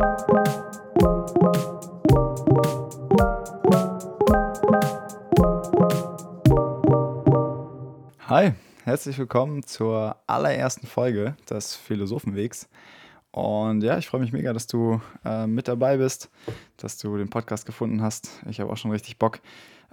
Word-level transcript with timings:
Hi, 0.00 0.06
herzlich 8.84 9.18
willkommen 9.18 9.62
zur 9.62 10.16
allerersten 10.26 10.86
Folge 10.86 11.36
des 11.50 11.76
Philosophenwegs. 11.76 12.70
Und 13.30 13.82
ja, 13.82 13.98
ich 13.98 14.08
freue 14.08 14.22
mich 14.22 14.32
mega, 14.32 14.54
dass 14.54 14.66
du 14.66 15.02
äh, 15.26 15.46
mit 15.46 15.68
dabei 15.68 15.98
bist, 15.98 16.30
dass 16.78 16.96
du 16.96 17.18
den 17.18 17.28
Podcast 17.28 17.66
gefunden 17.66 18.00
hast. 18.00 18.40
Ich 18.48 18.58
habe 18.58 18.72
auch 18.72 18.78
schon 18.78 18.92
richtig 18.92 19.18
Bock. 19.18 19.40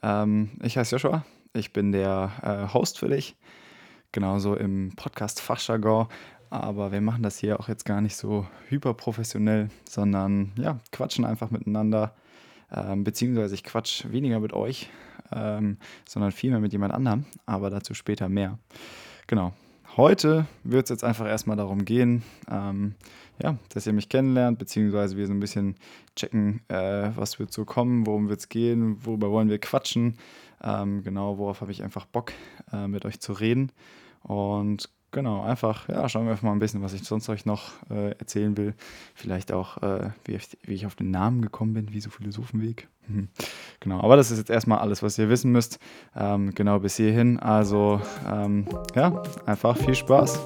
Ähm, 0.01 0.51
ich 0.63 0.77
heiße 0.77 0.95
Joshua, 0.95 1.25
ich 1.51 1.73
bin 1.73 1.91
der 1.91 2.31
äh, 2.43 2.73
Host 2.73 2.97
für 2.97 3.09
dich, 3.09 3.35
genauso 4.13 4.55
im 4.55 4.93
Podcast 4.95 5.41
Fachjargon. 5.41 6.07
Aber 6.49 6.91
wir 6.91 7.01
machen 7.01 7.23
das 7.23 7.37
hier 7.37 7.59
auch 7.59 7.67
jetzt 7.67 7.85
gar 7.85 8.01
nicht 8.01 8.15
so 8.15 8.47
hyperprofessionell, 8.69 9.69
sondern 9.89 10.51
ja, 10.57 10.79
quatschen 10.91 11.25
einfach 11.25 11.51
miteinander. 11.51 12.13
Ähm, 12.71 13.03
beziehungsweise 13.03 13.55
ich 13.55 13.63
quatsch 13.63 14.05
weniger 14.09 14.39
mit 14.39 14.53
euch, 14.53 14.89
ähm, 15.31 15.77
sondern 16.07 16.31
vielmehr 16.31 16.59
mit 16.59 16.73
jemand 16.73 16.93
anderem, 16.93 17.25
aber 17.45 17.69
dazu 17.69 17.93
später 17.93 18.29
mehr. 18.29 18.59
Genau. 19.27 19.53
Heute 19.95 20.45
wird 20.63 20.83
es 20.83 20.89
jetzt 20.89 21.03
einfach 21.03 21.25
erstmal 21.25 21.57
darum 21.57 21.83
gehen, 21.83 22.21
ähm, 22.51 22.93
ja, 23.41 23.57
dass 23.69 23.87
ihr 23.87 23.93
mich 23.93 24.09
kennenlernt, 24.09 24.59
beziehungsweise 24.59 25.17
wir 25.17 25.25
so 25.25 25.33
ein 25.33 25.39
bisschen 25.39 25.75
checken, 26.15 26.61
äh, 26.67 27.09
was 27.15 27.39
wird 27.39 27.51
so 27.51 27.65
kommen, 27.65 28.05
worum 28.05 28.29
wird 28.29 28.41
es 28.41 28.49
gehen, 28.49 29.03
worüber 29.03 29.31
wollen 29.31 29.49
wir 29.49 29.57
quatschen. 29.57 30.17
Ähm, 30.61 31.03
genau, 31.03 31.37
worauf 31.39 31.61
habe 31.61 31.71
ich 31.71 31.83
einfach 31.83 32.05
Bock, 32.05 32.33
äh, 32.71 32.87
mit 32.87 33.05
euch 33.05 33.19
zu 33.19 33.33
reden. 33.33 33.71
Und 34.21 34.89
genau, 35.11 35.43
einfach, 35.43 35.87
ja, 35.89 36.07
schauen 36.09 36.25
wir 36.25 36.31
einfach 36.31 36.43
mal 36.43 36.51
ein 36.51 36.59
bisschen, 36.59 36.81
was 36.81 36.93
ich 36.93 37.03
sonst 37.03 37.29
euch 37.29 37.45
noch 37.45 37.71
äh, 37.89 38.11
erzählen 38.11 38.55
will. 38.57 38.73
Vielleicht 39.15 39.51
auch, 39.51 39.81
äh, 39.81 40.09
wie, 40.25 40.35
ich, 40.35 40.57
wie, 40.63 40.73
ich, 40.73 40.85
auf 40.85 40.95
den 40.95 41.11
Namen 41.11 41.41
gekommen 41.41 41.73
bin, 41.73 41.93
wie 41.93 42.01
so 42.01 42.09
Philosophenweg. 42.09 42.87
Mhm. 43.07 43.29
Genau, 43.79 44.01
aber 44.01 44.15
das 44.15 44.31
ist 44.31 44.37
jetzt 44.37 44.49
erstmal 44.49 44.79
alles, 44.79 45.03
was 45.03 45.17
ihr 45.17 45.29
wissen 45.29 45.51
müsst. 45.51 45.79
Ähm, 46.15 46.53
genau 46.53 46.79
bis 46.79 46.97
hierhin. 46.97 47.39
Also, 47.39 48.01
ähm, 48.29 48.67
ja, 48.95 49.23
einfach 49.45 49.77
viel 49.77 49.95
Spaß. 49.95 50.39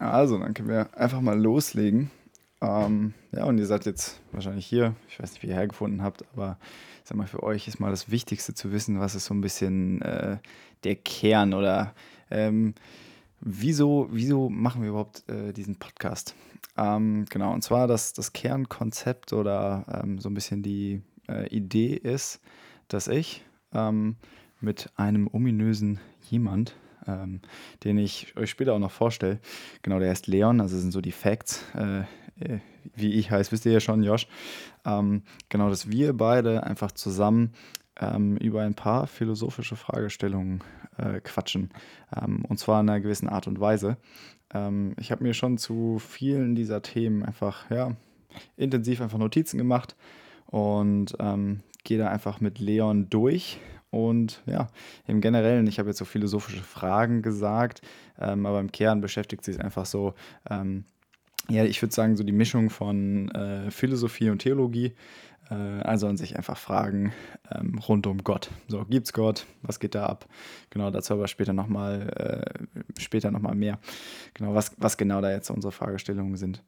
Also, 0.00 0.38
dann 0.38 0.54
können 0.54 0.70
wir 0.70 0.88
einfach 0.98 1.20
mal 1.20 1.38
loslegen. 1.38 2.10
Ähm, 2.62 3.12
ja, 3.32 3.44
und 3.44 3.58
ihr 3.58 3.66
seid 3.66 3.84
jetzt 3.84 4.20
wahrscheinlich 4.32 4.64
hier. 4.64 4.94
Ich 5.08 5.20
weiß 5.20 5.32
nicht, 5.32 5.42
wie 5.42 5.48
ihr 5.48 5.54
hergefunden 5.54 6.02
habt, 6.02 6.24
aber 6.32 6.58
ich 7.02 7.08
sag 7.08 7.18
mal, 7.18 7.26
für 7.26 7.42
euch 7.42 7.68
ist 7.68 7.80
mal 7.80 7.90
das 7.90 8.10
Wichtigste 8.10 8.54
zu 8.54 8.72
wissen, 8.72 8.98
was 8.98 9.14
ist 9.14 9.26
so 9.26 9.34
ein 9.34 9.42
bisschen 9.42 10.00
äh, 10.00 10.38
der 10.84 10.96
Kern 10.96 11.52
oder 11.52 11.94
ähm, 12.30 12.74
wieso, 13.40 14.08
wieso 14.10 14.48
machen 14.48 14.80
wir 14.80 14.88
überhaupt 14.88 15.28
äh, 15.28 15.52
diesen 15.52 15.76
Podcast? 15.76 16.34
Ähm, 16.78 17.26
genau, 17.28 17.52
und 17.52 17.62
zwar 17.62 17.86
das, 17.86 18.14
das 18.14 18.32
Kernkonzept 18.32 19.34
oder 19.34 19.84
ähm, 20.02 20.18
so 20.18 20.30
ein 20.30 20.34
bisschen 20.34 20.62
die 20.62 21.02
äh, 21.28 21.46
Idee 21.48 21.94
ist, 21.94 22.40
dass 22.88 23.06
ich 23.06 23.44
ähm, 23.74 24.16
mit 24.62 24.90
einem 24.96 25.28
ominösen 25.30 26.00
jemand 26.30 26.74
ähm, 27.10 27.40
den 27.84 27.98
ich 27.98 28.36
euch 28.36 28.50
später 28.50 28.74
auch 28.74 28.78
noch 28.78 28.90
vorstelle. 28.90 29.40
Genau, 29.82 29.98
der 29.98 30.10
heißt 30.10 30.26
Leon, 30.26 30.60
also 30.60 30.78
sind 30.78 30.92
so 30.92 31.00
die 31.00 31.12
Facts. 31.12 31.64
Äh, 31.74 32.00
äh, 32.40 32.58
wie 32.94 33.12
ich 33.12 33.30
heiße, 33.30 33.52
wisst 33.52 33.66
ihr 33.66 33.72
ja 33.72 33.80
schon, 33.80 34.02
Josh. 34.02 34.26
Ähm, 34.84 35.22
genau, 35.48 35.68
dass 35.68 35.90
wir 35.90 36.12
beide 36.14 36.64
einfach 36.64 36.92
zusammen 36.92 37.52
ähm, 38.00 38.36
über 38.38 38.62
ein 38.62 38.74
paar 38.74 39.06
philosophische 39.06 39.76
Fragestellungen 39.76 40.62
äh, 40.96 41.20
quatschen. 41.20 41.70
Ähm, 42.16 42.44
und 42.46 42.58
zwar 42.58 42.80
in 42.80 42.88
einer 42.88 43.00
gewissen 43.00 43.28
Art 43.28 43.46
und 43.46 43.60
Weise. 43.60 43.96
Ähm, 44.52 44.94
ich 44.98 45.12
habe 45.12 45.22
mir 45.22 45.34
schon 45.34 45.58
zu 45.58 45.98
vielen 45.98 46.54
dieser 46.54 46.82
Themen 46.82 47.22
einfach, 47.22 47.70
ja, 47.70 47.96
intensiv 48.56 49.00
einfach 49.00 49.18
Notizen 49.18 49.58
gemacht 49.58 49.96
und 50.46 51.16
ähm, 51.18 51.60
gehe 51.84 51.98
da 51.98 52.08
einfach 52.08 52.40
mit 52.40 52.58
Leon 52.58 53.10
durch 53.10 53.58
und 53.90 54.42
ja, 54.46 54.68
im 55.06 55.20
Generellen, 55.20 55.66
ich 55.66 55.78
habe 55.78 55.88
jetzt 55.88 55.98
so 55.98 56.04
philosophische 56.04 56.62
Fragen 56.62 57.22
gesagt, 57.22 57.82
ähm, 58.20 58.46
aber 58.46 58.60
im 58.60 58.70
Kern 58.70 59.00
beschäftigt 59.00 59.44
sich 59.44 59.60
einfach 59.60 59.86
so, 59.86 60.14
ähm, 60.48 60.84
ja, 61.48 61.64
ich 61.64 61.82
würde 61.82 61.94
sagen, 61.94 62.16
so 62.16 62.22
die 62.22 62.32
Mischung 62.32 62.70
von 62.70 63.28
äh, 63.30 63.70
Philosophie 63.70 64.30
und 64.30 64.38
Theologie. 64.38 64.92
Äh, 65.50 65.54
also 65.54 66.06
an 66.06 66.16
sich 66.16 66.36
einfach 66.36 66.56
Fragen 66.56 67.12
ähm, 67.50 67.78
rund 67.78 68.06
um 68.06 68.18
Gott. 68.22 68.50
So, 68.68 68.84
gibt's 68.84 69.12
Gott? 69.12 69.46
Was 69.62 69.80
geht 69.80 69.94
da 69.94 70.06
ab? 70.06 70.26
Genau, 70.70 70.90
dazu 70.90 71.14
aber 71.14 71.26
später 71.26 71.52
nochmal 71.52 72.54
äh, 73.16 73.30
noch 73.30 73.54
mehr. 73.54 73.78
Genau, 74.34 74.54
was, 74.54 74.72
was 74.78 74.96
genau 74.96 75.20
da 75.20 75.30
jetzt 75.30 75.50
unsere 75.50 75.72
Fragestellungen 75.72 76.36
sind. 76.36 76.62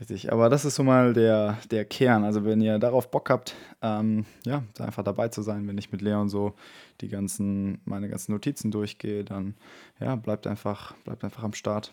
Richtig. 0.00 0.32
Aber 0.32 0.48
das 0.48 0.64
ist 0.64 0.74
so 0.74 0.82
mal 0.82 1.12
der, 1.12 1.58
der 1.70 1.84
Kern. 1.84 2.24
Also 2.24 2.44
wenn 2.44 2.60
ihr 2.60 2.78
darauf 2.78 3.10
Bock 3.10 3.30
habt, 3.30 3.54
ähm, 3.82 4.24
ja, 4.44 4.62
einfach 4.78 5.04
dabei 5.04 5.28
zu 5.28 5.42
sein, 5.42 5.68
wenn 5.68 5.78
ich 5.78 5.92
mit 5.92 6.00
Leon 6.00 6.28
so 6.28 6.54
die 7.00 7.08
ganzen, 7.08 7.80
meine 7.84 8.08
ganzen 8.08 8.32
Notizen 8.32 8.70
durchgehe, 8.70 9.24
dann 9.24 9.54
ja, 10.00 10.16
bleibt 10.16 10.46
einfach, 10.46 10.94
bleibt 11.04 11.24
einfach 11.24 11.44
am 11.44 11.52
Start. 11.52 11.92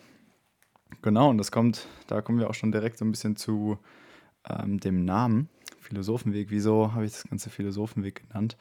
Genau, 1.00 1.30
und 1.30 1.38
das 1.38 1.50
kommt, 1.50 1.86
da 2.06 2.20
kommen 2.20 2.38
wir 2.38 2.50
auch 2.50 2.54
schon 2.54 2.72
direkt 2.72 2.98
so 2.98 3.04
ein 3.04 3.10
bisschen 3.10 3.36
zu 3.36 3.78
ähm, 4.48 4.78
dem 4.78 5.04
Namen 5.04 5.48
Philosophenweg. 5.92 6.50
Wieso 6.50 6.94
habe 6.94 7.04
ich 7.04 7.12
das 7.12 7.24
Ganze 7.24 7.50
Philosophenweg 7.50 8.26
genannt? 8.26 8.56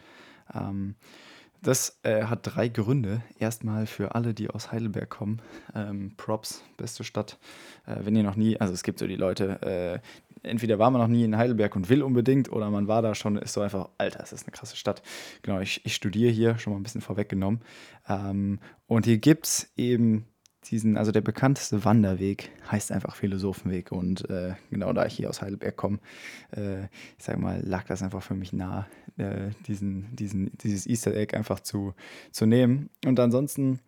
Ähm, 0.53 0.95
das 1.63 1.99
äh, 2.03 2.23
hat 2.23 2.39
drei 2.43 2.67
Gründe. 2.67 3.21
Erstmal 3.39 3.85
für 3.85 4.15
alle, 4.15 4.33
die 4.33 4.49
aus 4.49 4.71
Heidelberg 4.73 5.09
kommen. 5.09 5.41
Ähm, 5.73 6.11
Props, 6.17 6.61
beste 6.75 7.05
Stadt. 7.05 7.37
Äh, 7.85 7.97
wenn 8.03 8.15
ihr 8.17 8.23
noch 8.23 8.35
nie, 8.35 8.59
also 8.59 8.73
es 8.73 8.83
gibt 8.83 8.99
so 8.99 9.07
die 9.07 9.15
Leute, 9.15 10.01
äh, 10.43 10.47
entweder 10.47 10.77
war 10.77 10.91
man 10.91 10.99
noch 10.99 11.07
nie 11.07 11.23
in 11.23 11.37
Heidelberg 11.37 11.73
und 11.77 11.87
will 11.87 12.03
unbedingt 12.03 12.51
oder 12.51 12.69
man 12.69 12.89
war 12.89 13.01
da 13.01 13.15
schon, 13.15 13.37
ist 13.37 13.53
so 13.53 13.61
einfach, 13.61 13.89
Alter, 13.97 14.21
es 14.21 14.33
ist 14.33 14.45
eine 14.45 14.51
krasse 14.51 14.75
Stadt. 14.75 15.01
Genau, 15.41 15.61
ich, 15.61 15.85
ich 15.85 15.95
studiere 15.95 16.31
hier, 16.31 16.57
schon 16.57 16.73
mal 16.73 16.79
ein 16.79 16.83
bisschen 16.83 17.01
vorweggenommen. 17.01 17.61
Ähm, 18.09 18.59
und 18.87 19.05
hier 19.05 19.19
gibt 19.19 19.45
es 19.45 19.71
eben 19.77 20.25
diesen, 20.65 20.97
also 20.97 21.11
der 21.11 21.21
bekannteste 21.21 21.83
Wanderweg 21.85 22.51
heißt 22.69 22.91
einfach 22.91 23.15
Philosophenweg. 23.15 23.91
Und 23.91 24.29
äh, 24.29 24.53
genau 24.69 24.93
da 24.93 25.05
ich 25.05 25.15
hier 25.15 25.29
aus 25.29 25.41
Heidelberg 25.41 25.75
komme, 25.75 25.99
äh, 26.55 26.83
ich 26.83 27.23
sag 27.23 27.39
mal, 27.39 27.61
lag 27.61 27.85
das 27.85 28.03
einfach 28.03 28.21
für 28.21 28.35
mich 28.35 28.53
nah, 28.53 28.87
äh, 29.17 29.49
diesen, 29.67 30.15
diesen, 30.15 30.51
dieses 30.59 30.85
Easter 30.87 31.15
Egg 31.15 31.35
einfach 31.35 31.59
zu, 31.59 31.93
zu 32.31 32.45
nehmen. 32.45 32.89
Und 33.05 33.19
ansonsten, 33.19 33.79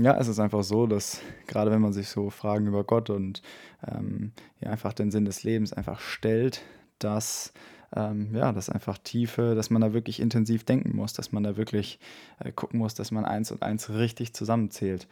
ja, 0.00 0.16
es 0.18 0.28
ist 0.28 0.40
einfach 0.40 0.64
so, 0.64 0.86
dass 0.86 1.20
gerade 1.46 1.70
wenn 1.70 1.82
man 1.82 1.92
sich 1.92 2.08
so 2.08 2.30
Fragen 2.30 2.66
über 2.66 2.84
Gott 2.84 3.10
und 3.10 3.42
ähm, 3.86 4.32
ja, 4.60 4.70
einfach 4.70 4.92
den 4.94 5.10
Sinn 5.10 5.26
des 5.26 5.42
Lebens 5.42 5.72
einfach 5.72 6.00
stellt, 6.00 6.62
dass 6.98 7.52
ähm, 7.94 8.34
ja, 8.34 8.52
das 8.52 8.68
einfach 8.68 8.98
Tiefe, 8.98 9.54
dass 9.54 9.70
man 9.70 9.82
da 9.82 9.92
wirklich 9.92 10.20
intensiv 10.20 10.64
denken 10.64 10.96
muss, 10.96 11.12
dass 11.12 11.32
man 11.32 11.42
da 11.42 11.56
wirklich 11.56 11.98
äh, 12.40 12.52
gucken 12.52 12.78
muss, 12.78 12.94
dass 12.94 13.10
man 13.10 13.24
eins 13.24 13.52
und 13.52 13.62
eins 13.62 13.90
richtig 13.90 14.34
zusammenzählt. 14.34 15.06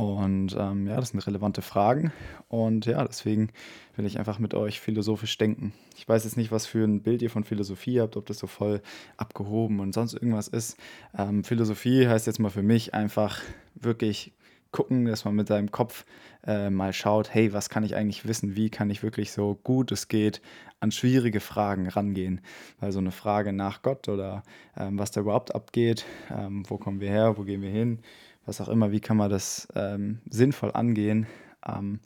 Und 0.00 0.56
ähm, 0.58 0.86
ja, 0.86 0.96
das 0.96 1.10
sind 1.10 1.26
relevante 1.26 1.60
Fragen. 1.60 2.10
Und 2.48 2.86
ja, 2.86 3.04
deswegen 3.04 3.50
will 3.96 4.06
ich 4.06 4.18
einfach 4.18 4.38
mit 4.38 4.54
euch 4.54 4.80
philosophisch 4.80 5.36
denken. 5.36 5.74
Ich 5.94 6.08
weiß 6.08 6.24
jetzt 6.24 6.38
nicht, 6.38 6.50
was 6.50 6.64
für 6.64 6.84
ein 6.84 7.02
Bild 7.02 7.20
ihr 7.20 7.28
von 7.28 7.44
Philosophie 7.44 8.00
habt, 8.00 8.16
ob 8.16 8.24
das 8.24 8.38
so 8.38 8.46
voll 8.46 8.80
abgehoben 9.18 9.78
und 9.78 9.92
sonst 9.92 10.14
irgendwas 10.14 10.48
ist. 10.48 10.78
Ähm, 11.18 11.44
Philosophie 11.44 12.08
heißt 12.08 12.26
jetzt 12.26 12.38
mal 12.38 12.48
für 12.48 12.62
mich 12.62 12.94
einfach 12.94 13.42
wirklich 13.74 14.32
gucken, 14.72 15.04
dass 15.04 15.26
man 15.26 15.34
mit 15.34 15.48
seinem 15.48 15.70
Kopf 15.70 16.06
äh, 16.46 16.70
mal 16.70 16.94
schaut, 16.94 17.34
hey, 17.34 17.52
was 17.52 17.68
kann 17.68 17.84
ich 17.84 17.94
eigentlich 17.94 18.26
wissen? 18.26 18.56
Wie 18.56 18.70
kann 18.70 18.88
ich 18.88 19.02
wirklich 19.02 19.32
so 19.32 19.58
gut 19.62 19.92
es 19.92 20.08
geht 20.08 20.40
an 20.78 20.92
schwierige 20.92 21.40
Fragen 21.40 21.88
rangehen? 21.88 22.40
Weil 22.78 22.92
so 22.92 23.00
eine 23.00 23.10
Frage 23.10 23.52
nach 23.52 23.82
Gott 23.82 24.08
oder 24.08 24.44
ähm, 24.78 24.98
was 24.98 25.10
da 25.10 25.20
überhaupt 25.20 25.54
abgeht, 25.54 26.06
ähm, 26.30 26.62
wo 26.68 26.78
kommen 26.78 27.00
wir 27.00 27.10
her, 27.10 27.36
wo 27.36 27.42
gehen 27.42 27.60
wir 27.60 27.70
hin? 27.70 27.98
Was 28.46 28.60
auch 28.60 28.68
immer, 28.68 28.92
wie 28.92 29.00
kann 29.00 29.16
man 29.16 29.30
das 29.30 29.68
ähm, 29.74 30.20
sinnvoll 30.28 30.72
angehen, 30.72 31.26
ähm, 31.66 32.00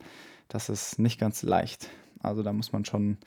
das 0.49 0.69
ist 0.69 0.99
nicht 0.99 1.19
ganz 1.19 1.43
leicht. 1.43 1.91
Also 2.23 2.43
da 2.43 2.53
muss 2.53 2.73
man 2.73 2.85
schon, 2.85 3.19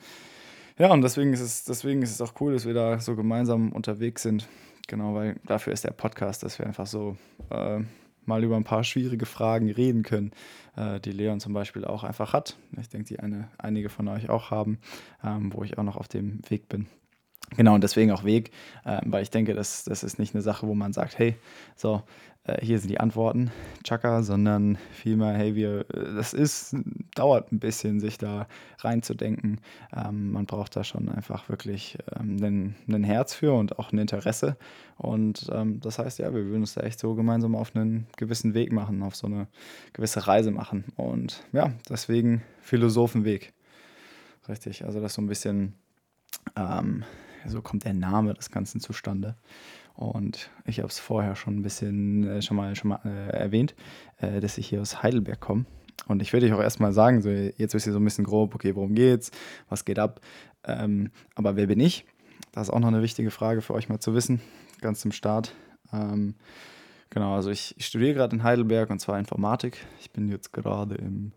ja, 0.78 0.90
und 0.92 1.02
deswegen 1.02 1.32
ist 1.32 1.40
es, 1.40 1.64
deswegen 1.64 2.02
ist 2.02 2.10
es 2.10 2.20
auch 2.20 2.34
cool, 2.40 2.52
dass 2.52 2.66
wir 2.66 2.74
da 2.74 2.98
so 2.98 3.16
gemeinsam 3.16 3.72
unterwegs 3.72 4.22
sind. 4.22 4.48
Genau, 4.86 5.14
weil 5.14 5.36
dafür 5.44 5.72
ist 5.72 5.84
der 5.84 5.90
Podcast, 5.90 6.42
dass 6.42 6.58
wir 6.58 6.66
einfach 6.66 6.86
so 6.86 7.16
äh, 7.50 7.80
mal 8.24 8.44
über 8.44 8.56
ein 8.56 8.64
paar 8.64 8.84
schwierige 8.84 9.26
Fragen 9.26 9.70
reden 9.70 10.02
können, 10.02 10.32
äh, 10.76 11.00
die 11.00 11.12
Leon 11.12 11.40
zum 11.40 11.52
Beispiel 11.52 11.84
auch 11.84 12.04
einfach 12.04 12.32
hat. 12.32 12.56
Ich 12.80 12.88
denke, 12.88 13.08
die 13.08 13.20
eine, 13.20 13.48
einige 13.58 13.88
von 13.88 14.08
euch 14.08 14.30
auch 14.30 14.50
haben, 14.50 14.78
ähm, 15.24 15.52
wo 15.52 15.64
ich 15.64 15.78
auch 15.78 15.82
noch 15.82 15.96
auf 15.96 16.08
dem 16.08 16.40
Weg 16.48 16.68
bin. 16.68 16.86
Genau, 17.56 17.74
und 17.74 17.82
deswegen 17.82 18.12
auch 18.12 18.24
Weg, 18.24 18.50
äh, 18.84 19.00
weil 19.06 19.22
ich 19.22 19.30
denke, 19.30 19.54
das, 19.54 19.84
das 19.84 20.02
ist 20.02 20.18
nicht 20.18 20.34
eine 20.34 20.42
Sache, 20.42 20.66
wo 20.66 20.74
man 20.74 20.92
sagt, 20.92 21.18
hey, 21.18 21.36
so, 21.76 22.02
äh, 22.48 22.64
hier 22.64 22.78
sind 22.78 22.88
die 22.88 23.00
Antworten, 23.00 23.50
Chaka, 23.84 24.22
sondern 24.22 24.78
vielmehr, 24.92 25.34
hey, 25.34 25.54
wir, 25.54 25.80
äh, 25.90 26.14
das 26.14 26.32
ist, 26.34 26.74
dauert 27.14 27.52
ein 27.52 27.58
bisschen, 27.58 28.00
sich 28.00 28.18
da 28.18 28.48
reinzudenken. 28.78 29.60
Ähm, 29.94 30.32
man 30.32 30.46
braucht 30.46 30.74
da 30.76 30.84
schon 30.84 31.08
einfach 31.08 31.48
wirklich 31.48 31.98
ähm, 32.18 32.74
ein 32.88 33.04
Herz 33.04 33.34
für 33.34 33.52
und 33.52 33.78
auch 33.78 33.92
ein 33.92 33.98
Interesse. 33.98 34.56
Und 34.96 35.48
ähm, 35.52 35.80
das 35.80 35.98
heißt, 35.98 36.18
ja, 36.18 36.32
wir 36.34 36.44
würden 36.46 36.62
uns 36.62 36.74
da 36.74 36.82
echt 36.82 36.98
so 36.98 37.14
gemeinsam 37.14 37.54
auf 37.54 37.76
einen 37.76 38.06
gewissen 38.16 38.54
Weg 38.54 38.72
machen, 38.72 39.02
auf 39.02 39.14
so 39.14 39.26
eine 39.26 39.46
gewisse 39.92 40.26
Reise 40.26 40.50
machen. 40.50 40.84
Und 40.96 41.44
ja, 41.52 41.72
deswegen 41.88 42.42
Philosophenweg. 42.62 43.52
Richtig, 44.48 44.84
also 44.84 45.00
das 45.00 45.14
so 45.14 45.20
ein 45.20 45.26
bisschen, 45.26 45.74
ähm, 46.56 47.04
so 47.46 47.62
kommt 47.62 47.84
der 47.84 47.94
Name 47.94 48.34
des 48.34 48.50
Ganzen 48.50 48.80
zustande. 48.80 49.36
Und 49.94 50.50
ich 50.64 50.78
habe 50.78 50.88
es 50.88 51.00
vorher 51.00 51.34
schon 51.34 51.56
ein 51.56 51.62
bisschen 51.62 52.24
äh, 52.24 52.42
schon 52.42 52.56
mal, 52.56 52.76
schon 52.76 52.90
mal 52.90 53.00
äh, 53.04 53.36
erwähnt, 53.36 53.74
äh, 54.18 54.40
dass 54.40 54.56
ich 54.56 54.68
hier 54.68 54.80
aus 54.80 55.02
Heidelberg 55.02 55.40
komme. 55.40 55.64
Und 56.06 56.22
ich 56.22 56.32
würde 56.32 56.46
euch 56.46 56.52
auch 56.52 56.62
erstmal 56.62 56.92
sagen, 56.92 57.20
so, 57.20 57.28
jetzt 57.28 57.74
wisst 57.74 57.86
ihr 57.86 57.92
so 57.92 57.98
ein 57.98 58.04
bisschen 58.04 58.24
grob, 58.24 58.54
okay, 58.54 58.76
worum 58.76 58.94
geht's, 58.94 59.32
was 59.68 59.84
geht 59.84 59.98
ab. 59.98 60.20
Ähm, 60.64 61.10
aber 61.34 61.56
wer 61.56 61.66
bin 61.66 61.80
ich? 61.80 62.06
Das 62.52 62.68
ist 62.68 62.72
auch 62.72 62.78
noch 62.78 62.88
eine 62.88 63.02
wichtige 63.02 63.30
Frage 63.30 63.60
für 63.60 63.74
euch 63.74 63.88
mal 63.88 63.98
zu 63.98 64.14
wissen, 64.14 64.40
ganz 64.80 65.00
zum 65.00 65.10
Start. 65.10 65.54
Ähm, 65.92 66.34
genau, 67.10 67.34
also 67.34 67.50
ich, 67.50 67.74
ich 67.76 67.86
studiere 67.86 68.14
gerade 68.14 68.36
in 68.36 68.42
Heidelberg 68.42 68.90
und 68.90 69.00
zwar 69.00 69.18
Informatik. 69.18 69.84
Ich 70.00 70.12
bin 70.12 70.28
jetzt 70.28 70.52
gerade 70.52 70.94
im 70.94 71.32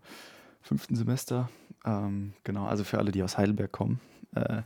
fünften 0.62 0.94
Semester. 0.94 1.50
Ähm, 1.84 2.32
genau, 2.44 2.66
also 2.66 2.84
für 2.84 2.98
alle, 2.98 3.10
die 3.10 3.22
aus 3.22 3.36
Heidelberg 3.36 3.72
kommen. 3.72 4.00
Äh, 4.34 4.62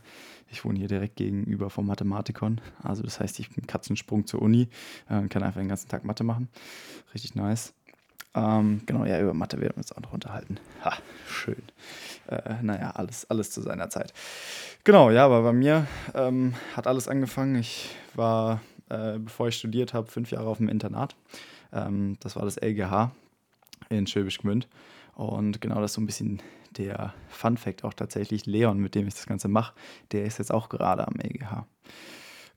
ich 0.49 0.63
wohne 0.63 0.79
hier 0.79 0.87
direkt 0.87 1.17
gegenüber 1.17 1.69
vom 1.69 1.87
Mathematikon. 1.87 2.61
Also 2.81 3.03
das 3.03 3.19
heißt, 3.19 3.39
ich 3.39 3.49
bin 3.49 3.67
Katzensprung 3.67 4.25
zur 4.25 4.41
Uni 4.41 4.69
äh, 5.09 5.15
und 5.15 5.29
kann 5.29 5.43
einfach 5.43 5.59
den 5.59 5.69
ganzen 5.69 5.89
Tag 5.89 6.05
Mathe 6.05 6.23
machen. 6.23 6.49
Richtig 7.13 7.35
nice. 7.35 7.73
Ähm, 8.33 8.81
genau, 8.85 9.05
ja, 9.05 9.19
über 9.19 9.33
Mathe 9.33 9.59
werden 9.59 9.73
wir 9.75 9.79
uns 9.79 9.91
auch 9.91 10.01
noch 10.01 10.13
unterhalten. 10.13 10.59
Ha, 10.83 10.93
schön. 11.27 11.63
Äh, 12.27 12.61
naja, 12.61 12.91
alles, 12.91 13.29
alles 13.29 13.51
zu 13.51 13.61
seiner 13.61 13.89
Zeit. 13.89 14.13
Genau, 14.83 15.09
ja, 15.09 15.25
aber 15.25 15.41
bei 15.41 15.53
mir 15.53 15.87
ähm, 16.13 16.53
hat 16.75 16.87
alles 16.87 17.07
angefangen. 17.07 17.55
Ich 17.55 17.89
war, 18.13 18.61
äh, 18.89 19.17
bevor 19.17 19.47
ich 19.47 19.57
studiert 19.57 19.93
habe, 19.93 20.07
fünf 20.07 20.31
Jahre 20.31 20.47
auf 20.47 20.57
dem 20.57 20.69
Internat. 20.69 21.15
Ähm, 21.73 22.17
das 22.19 22.35
war 22.35 22.45
das 22.45 22.57
LGH 22.61 23.11
in 23.89 24.05
Schöbisch 24.07 24.37
Gmünd. 24.37 24.67
Und 25.15 25.59
genau 25.59 25.81
das 25.81 25.91
ist 25.91 25.95
so 25.95 26.01
ein 26.01 26.05
bisschen 26.05 26.41
der 26.77 27.13
Fun 27.29 27.57
Fact 27.57 27.83
auch 27.83 27.93
tatsächlich. 27.93 28.45
Leon, 28.45 28.79
mit 28.79 28.95
dem 28.95 29.07
ich 29.07 29.15
das 29.15 29.25
Ganze 29.25 29.47
mache, 29.47 29.73
der 30.11 30.25
ist 30.25 30.39
jetzt 30.39 30.53
auch 30.53 30.69
gerade 30.69 31.07
am 31.07 31.15
EGH. 31.19 31.65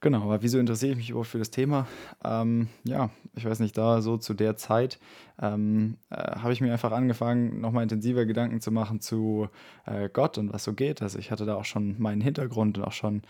Genau, 0.03 0.23
aber 0.23 0.43
wieso 0.43 0.59
interessiere 0.59 0.93
ich 0.93 0.97
mich 0.97 1.11
überhaupt 1.11 1.29
für 1.29 1.39
das 1.39 1.51
Thema? 1.51 1.87
Ähm, 2.25 2.69
ja, 2.85 3.11
ich 3.37 3.45
weiß 3.45 3.61
nicht, 3.61 3.77
da 3.77 4.01
so 4.01 4.17
zu 4.17 4.33
der 4.33 4.57
Zeit 4.57 4.99
ähm, 5.43 5.99
äh, 6.09 6.17
habe 6.17 6.55
ich 6.55 6.63
mir 6.63 6.73
einfach 6.73 6.93
angefangen, 6.93 7.61
nochmal 7.61 7.83
intensiver 7.83 8.25
Gedanken 8.25 8.63
zu 8.63 8.71
machen 8.71 9.01
zu 9.01 9.51
äh, 9.85 10.09
Gott 10.11 10.39
und 10.39 10.55
was 10.55 10.65
so 10.65 10.73
geht. 10.73 11.03
Also 11.03 11.19
ich 11.19 11.31
hatte 11.31 11.45
da 11.45 11.55
auch 11.55 11.67
schon 11.67 12.01
meinen 12.01 12.23
Hintergrund 12.23 12.79
und 12.79 12.85
auch 12.85 12.93
schon, 12.93 13.21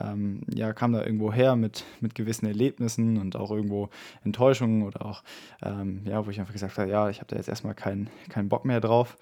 ähm, 0.00 0.42
ja, 0.54 0.72
kam 0.72 0.92
da 0.92 1.04
irgendwo 1.04 1.32
her 1.32 1.56
mit, 1.56 1.84
mit 2.00 2.14
gewissen 2.14 2.46
Erlebnissen 2.46 3.18
und 3.18 3.34
auch 3.34 3.50
irgendwo 3.50 3.88
Enttäuschungen 4.22 4.84
oder 4.84 5.04
auch, 5.04 5.24
ähm, 5.62 6.02
ja, 6.04 6.24
wo 6.24 6.30
ich 6.30 6.38
einfach 6.38 6.52
gesagt 6.52 6.78
habe, 6.78 6.88
ja, 6.88 7.10
ich 7.10 7.18
habe 7.18 7.26
da 7.26 7.36
jetzt 7.36 7.48
erstmal 7.48 7.74
keinen 7.74 8.08
kein 8.28 8.48
Bock 8.48 8.64
mehr 8.64 8.80
drauf. 8.80 9.16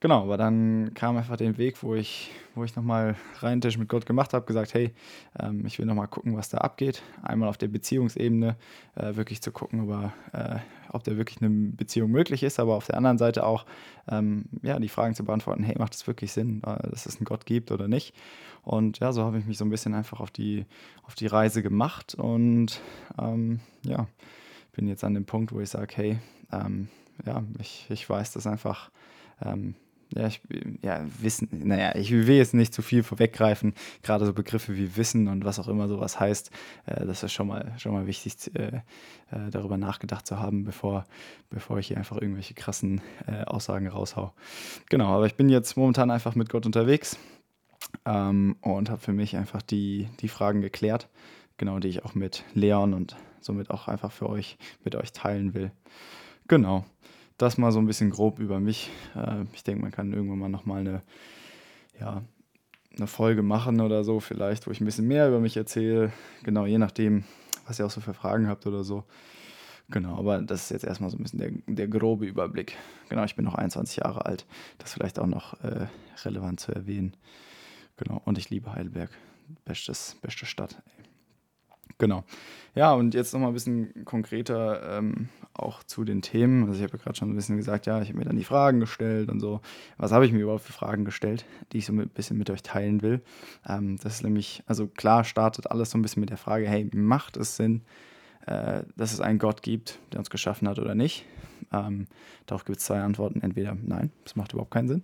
Genau, 0.00 0.22
aber 0.22 0.36
dann 0.36 0.94
kam 0.94 1.16
einfach 1.16 1.36
den 1.36 1.58
Weg, 1.58 1.82
wo 1.82 1.96
ich, 1.96 2.30
wo 2.54 2.62
ich 2.62 2.76
nochmal 2.76 3.16
rein 3.40 3.60
Tisch 3.60 3.78
mit 3.78 3.88
Gott 3.88 4.06
gemacht 4.06 4.32
habe, 4.32 4.46
gesagt, 4.46 4.72
hey, 4.72 4.94
ähm, 5.40 5.66
ich 5.66 5.76
will 5.80 5.86
nochmal 5.86 6.06
gucken, 6.06 6.36
was 6.36 6.48
da 6.48 6.58
abgeht. 6.58 7.02
Einmal 7.20 7.48
auf 7.48 7.58
der 7.58 7.66
Beziehungsebene 7.66 8.54
äh, 8.94 9.16
wirklich 9.16 9.42
zu 9.42 9.50
gucken, 9.50 9.90
ob, 9.90 10.12
äh, 10.32 10.58
ob 10.90 11.02
da 11.02 11.16
wirklich 11.16 11.42
eine 11.42 11.50
Beziehung 11.50 12.12
möglich 12.12 12.44
ist, 12.44 12.60
aber 12.60 12.76
auf 12.76 12.86
der 12.86 12.96
anderen 12.96 13.18
Seite 13.18 13.44
auch 13.44 13.66
ähm, 14.08 14.44
ja, 14.62 14.78
die 14.78 14.88
Fragen 14.88 15.16
zu 15.16 15.24
beantworten, 15.24 15.64
hey, 15.64 15.74
macht 15.76 15.94
es 15.96 16.06
wirklich 16.06 16.30
Sinn, 16.30 16.62
äh, 16.64 16.88
dass 16.88 17.06
es 17.06 17.16
einen 17.16 17.24
Gott 17.24 17.44
gibt 17.44 17.72
oder 17.72 17.88
nicht? 17.88 18.14
Und 18.62 19.00
ja, 19.00 19.10
so 19.10 19.24
habe 19.24 19.38
ich 19.38 19.46
mich 19.46 19.58
so 19.58 19.64
ein 19.64 19.70
bisschen 19.70 19.94
einfach 19.94 20.20
auf 20.20 20.30
die, 20.30 20.64
auf 21.02 21.16
die 21.16 21.26
Reise 21.26 21.60
gemacht 21.60 22.14
und 22.14 22.80
ähm, 23.20 23.58
ja, 23.82 24.06
bin 24.76 24.86
jetzt 24.86 25.02
an 25.02 25.14
dem 25.14 25.24
Punkt, 25.24 25.50
wo 25.50 25.58
ich 25.58 25.70
sage, 25.70 25.92
hey, 25.96 26.18
ähm, 26.52 26.86
ja, 27.26 27.42
ich, 27.58 27.86
ich 27.90 28.08
weiß 28.08 28.30
das 28.34 28.46
einfach 28.46 28.92
ähm, 29.44 29.74
ja, 30.14 30.26
ich, 30.26 30.40
ja, 30.82 31.04
Wissen, 31.20 31.48
naja, 31.52 31.94
ich 31.94 32.10
will 32.10 32.36
jetzt 32.36 32.54
nicht 32.54 32.72
zu 32.72 32.82
viel 32.82 33.02
vorweggreifen, 33.02 33.74
gerade 34.02 34.24
so 34.24 34.32
Begriffe 34.32 34.76
wie 34.76 34.96
Wissen 34.96 35.28
und 35.28 35.44
was 35.44 35.58
auch 35.58 35.68
immer 35.68 35.88
sowas 35.88 36.18
heißt, 36.18 36.50
äh, 36.86 37.06
das 37.06 37.22
ist 37.22 37.32
schon 37.32 37.48
mal, 37.48 37.72
schon 37.78 37.92
mal 37.92 38.06
wichtig, 38.06 38.54
äh, 38.54 38.78
äh, 39.30 39.50
darüber 39.50 39.76
nachgedacht 39.76 40.26
zu 40.26 40.38
haben, 40.38 40.64
bevor, 40.64 41.04
bevor 41.50 41.78
ich 41.78 41.88
hier 41.88 41.98
einfach 41.98 42.16
irgendwelche 42.16 42.54
krassen 42.54 43.00
äh, 43.26 43.44
Aussagen 43.44 43.88
raushau. 43.88 44.32
Genau, 44.88 45.14
aber 45.14 45.26
ich 45.26 45.34
bin 45.34 45.48
jetzt 45.48 45.76
momentan 45.76 46.10
einfach 46.10 46.34
mit 46.34 46.48
Gott 46.48 46.64
unterwegs 46.64 47.18
ähm, 48.04 48.56
und 48.62 48.90
habe 48.90 49.00
für 49.00 49.12
mich 49.12 49.36
einfach 49.36 49.62
die, 49.62 50.08
die 50.20 50.28
Fragen 50.28 50.62
geklärt, 50.62 51.08
genau, 51.58 51.78
die 51.78 51.88
ich 51.88 52.04
auch 52.04 52.14
mit 52.14 52.44
Leon 52.54 52.94
und 52.94 53.16
somit 53.40 53.70
auch 53.70 53.88
einfach 53.88 54.12
für 54.12 54.28
euch, 54.28 54.56
mit 54.84 54.94
euch 54.94 55.12
teilen 55.12 55.54
will. 55.54 55.70
Genau 56.48 56.86
das 57.38 57.56
mal 57.56 57.72
so 57.72 57.78
ein 57.78 57.86
bisschen 57.86 58.10
grob 58.10 58.38
über 58.38 58.60
mich. 58.60 58.90
Äh, 59.14 59.44
ich 59.52 59.64
denke, 59.64 59.82
man 59.82 59.92
kann 59.92 60.12
irgendwann 60.12 60.38
mal 60.38 60.48
nochmal 60.48 60.80
eine, 60.80 61.02
ja, 61.98 62.22
eine 62.96 63.06
Folge 63.06 63.42
machen 63.42 63.80
oder 63.80 64.04
so, 64.04 64.20
vielleicht, 64.20 64.66
wo 64.66 64.70
ich 64.70 64.80
ein 64.80 64.84
bisschen 64.84 65.06
mehr 65.06 65.28
über 65.28 65.40
mich 65.40 65.56
erzähle. 65.56 66.12
Genau, 66.42 66.66
je 66.66 66.78
nachdem, 66.78 67.24
was 67.66 67.78
ihr 67.78 67.86
auch 67.86 67.90
so 67.90 68.00
für 68.00 68.14
Fragen 68.14 68.48
habt 68.48 68.66
oder 68.66 68.84
so. 68.84 69.04
Genau, 69.90 70.18
aber 70.18 70.42
das 70.42 70.64
ist 70.64 70.70
jetzt 70.70 70.84
erstmal 70.84 71.08
so 71.08 71.16
ein 71.16 71.22
bisschen 71.22 71.38
der, 71.38 71.50
der 71.66 71.88
grobe 71.88 72.26
Überblick. 72.26 72.76
Genau, 73.08 73.24
ich 73.24 73.36
bin 73.36 73.44
noch 73.44 73.54
21 73.54 73.98
Jahre 73.98 74.26
alt. 74.26 74.44
Das 74.76 74.92
vielleicht 74.92 75.18
auch 75.18 75.26
noch 75.26 75.58
äh, 75.62 75.86
relevant 76.24 76.60
zu 76.60 76.72
erwähnen. 76.72 77.16
Genau, 77.96 78.20
und 78.24 78.36
ich 78.36 78.50
liebe 78.50 78.72
Heidelberg. 78.72 79.10
Bestes, 79.64 80.16
beste 80.20 80.44
Stadt. 80.44 80.82
Ey. 80.97 80.97
Genau. 81.98 82.24
Ja, 82.74 82.92
und 82.94 83.14
jetzt 83.14 83.32
nochmal 83.32 83.50
ein 83.50 83.54
bisschen 83.54 84.04
konkreter 84.04 84.98
ähm, 84.98 85.28
auch 85.52 85.82
zu 85.82 86.04
den 86.04 86.22
Themen. 86.22 86.68
Also 86.68 86.74
ich 86.74 86.82
habe 86.84 86.96
ja 86.96 87.02
gerade 87.02 87.16
schon 87.16 87.30
ein 87.30 87.34
bisschen 87.34 87.56
gesagt, 87.56 87.86
ja, 87.86 88.00
ich 88.00 88.08
habe 88.08 88.18
mir 88.18 88.24
dann 88.24 88.36
die 88.36 88.44
Fragen 88.44 88.78
gestellt 88.78 89.28
und 89.30 89.40
so. 89.40 89.60
Was 89.96 90.12
habe 90.12 90.24
ich 90.24 90.32
mir 90.32 90.40
überhaupt 90.40 90.62
für 90.62 90.72
Fragen 90.72 91.04
gestellt, 91.04 91.44
die 91.72 91.78
ich 91.78 91.86
so 91.86 91.92
ein 91.92 92.08
bisschen 92.08 92.38
mit 92.38 92.50
euch 92.50 92.62
teilen 92.62 93.02
will? 93.02 93.20
Ähm, 93.68 93.96
das 94.00 94.14
ist 94.14 94.22
nämlich, 94.22 94.62
also 94.66 94.86
klar 94.86 95.24
startet 95.24 95.70
alles 95.70 95.90
so 95.90 95.98
ein 95.98 96.02
bisschen 96.02 96.20
mit 96.20 96.30
der 96.30 96.36
Frage, 96.36 96.68
hey, 96.68 96.88
macht 96.94 97.36
es 97.36 97.56
Sinn, 97.56 97.82
äh, 98.46 98.84
dass 98.96 99.12
es 99.12 99.20
einen 99.20 99.40
Gott 99.40 99.62
gibt, 99.62 99.98
der 100.12 100.20
uns 100.20 100.30
geschaffen 100.30 100.68
hat 100.68 100.78
oder 100.78 100.94
nicht? 100.94 101.24
Ähm, 101.72 102.06
darauf 102.46 102.64
gibt 102.64 102.78
es 102.78 102.84
zwei 102.84 103.00
Antworten. 103.00 103.40
Entweder 103.40 103.76
nein, 103.82 104.12
es 104.24 104.36
macht 104.36 104.52
überhaupt 104.52 104.70
keinen 104.70 104.88
Sinn 104.88 105.02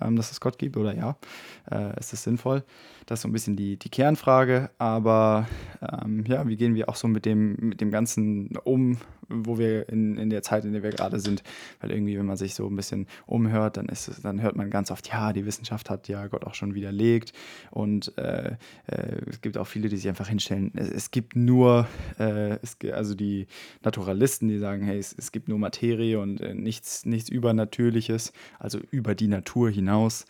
ähm, 0.00 0.16
dass 0.16 0.30
es 0.30 0.40
Gott 0.40 0.58
gibt 0.58 0.76
oder 0.76 0.94
ja, 0.94 1.16
äh, 1.70 1.98
ist 1.98 2.12
es 2.12 2.22
sinnvoll? 2.22 2.64
Das 3.06 3.18
ist 3.18 3.22
so 3.22 3.28
ein 3.28 3.32
bisschen 3.32 3.56
die, 3.56 3.78
die 3.78 3.90
Kernfrage, 3.90 4.70
aber 4.78 5.46
ähm, 5.82 6.24
ja, 6.26 6.46
wie 6.46 6.56
gehen 6.56 6.74
wir 6.74 6.88
auch 6.88 6.96
so 6.96 7.08
mit 7.08 7.24
dem, 7.24 7.56
mit 7.56 7.80
dem 7.80 7.90
Ganzen 7.90 8.56
um, 8.64 8.98
wo 9.28 9.58
wir 9.58 9.88
in, 9.88 10.16
in 10.16 10.30
der 10.30 10.42
Zeit, 10.42 10.64
in 10.64 10.72
der 10.72 10.82
wir 10.82 10.90
gerade 10.90 11.20
sind? 11.20 11.42
Weil 11.80 11.90
irgendwie, 11.90 12.18
wenn 12.18 12.26
man 12.26 12.36
sich 12.36 12.54
so 12.54 12.66
ein 12.66 12.76
bisschen 12.76 13.06
umhört, 13.26 13.76
dann, 13.76 13.86
ist 13.86 14.08
es, 14.08 14.22
dann 14.22 14.40
hört 14.42 14.56
man 14.56 14.70
ganz 14.70 14.90
oft, 14.90 15.08
ja, 15.08 15.32
die 15.32 15.46
Wissenschaft 15.46 15.90
hat 15.90 16.08
ja 16.08 16.26
Gott 16.26 16.44
auch 16.44 16.54
schon 16.54 16.74
widerlegt 16.74 17.32
und 17.70 18.16
äh, 18.18 18.56
äh, 18.86 19.20
es 19.26 19.40
gibt 19.40 19.58
auch 19.58 19.66
viele, 19.66 19.88
die 19.88 19.96
sich 19.96 20.08
einfach 20.08 20.28
hinstellen, 20.28 20.72
es, 20.74 20.90
es 20.90 21.10
gibt 21.10 21.36
nur, 21.36 21.86
äh, 22.18 22.58
es, 22.62 22.76
also 22.92 23.14
die 23.14 23.46
Naturalisten, 23.82 24.48
die 24.48 24.58
sagen, 24.58 24.82
hey, 24.82 24.98
es, 24.98 25.14
es 25.16 25.32
gibt 25.32 25.48
nur 25.48 25.58
Materie 25.58 26.18
und 26.20 26.40
äh, 26.40 26.54
nichts, 26.54 27.04
nichts 27.04 27.28
Übernatürliches, 27.28 28.32
also 28.58 28.78
über 28.90 29.14
die 29.14 29.28
Natur 29.28 29.70
hinaus. 29.70 30.26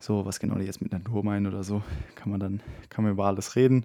So, 0.00 0.24
was 0.24 0.38
genau 0.38 0.56
die 0.56 0.64
jetzt 0.64 0.80
mit 0.80 0.92
Natur 0.92 1.24
meinen 1.24 1.46
oder 1.46 1.64
so, 1.64 1.82
kann 2.14 2.30
man 2.30 2.40
dann, 2.40 2.60
kann 2.88 3.04
man 3.04 3.12
über 3.12 3.26
alles 3.26 3.56
reden. 3.56 3.84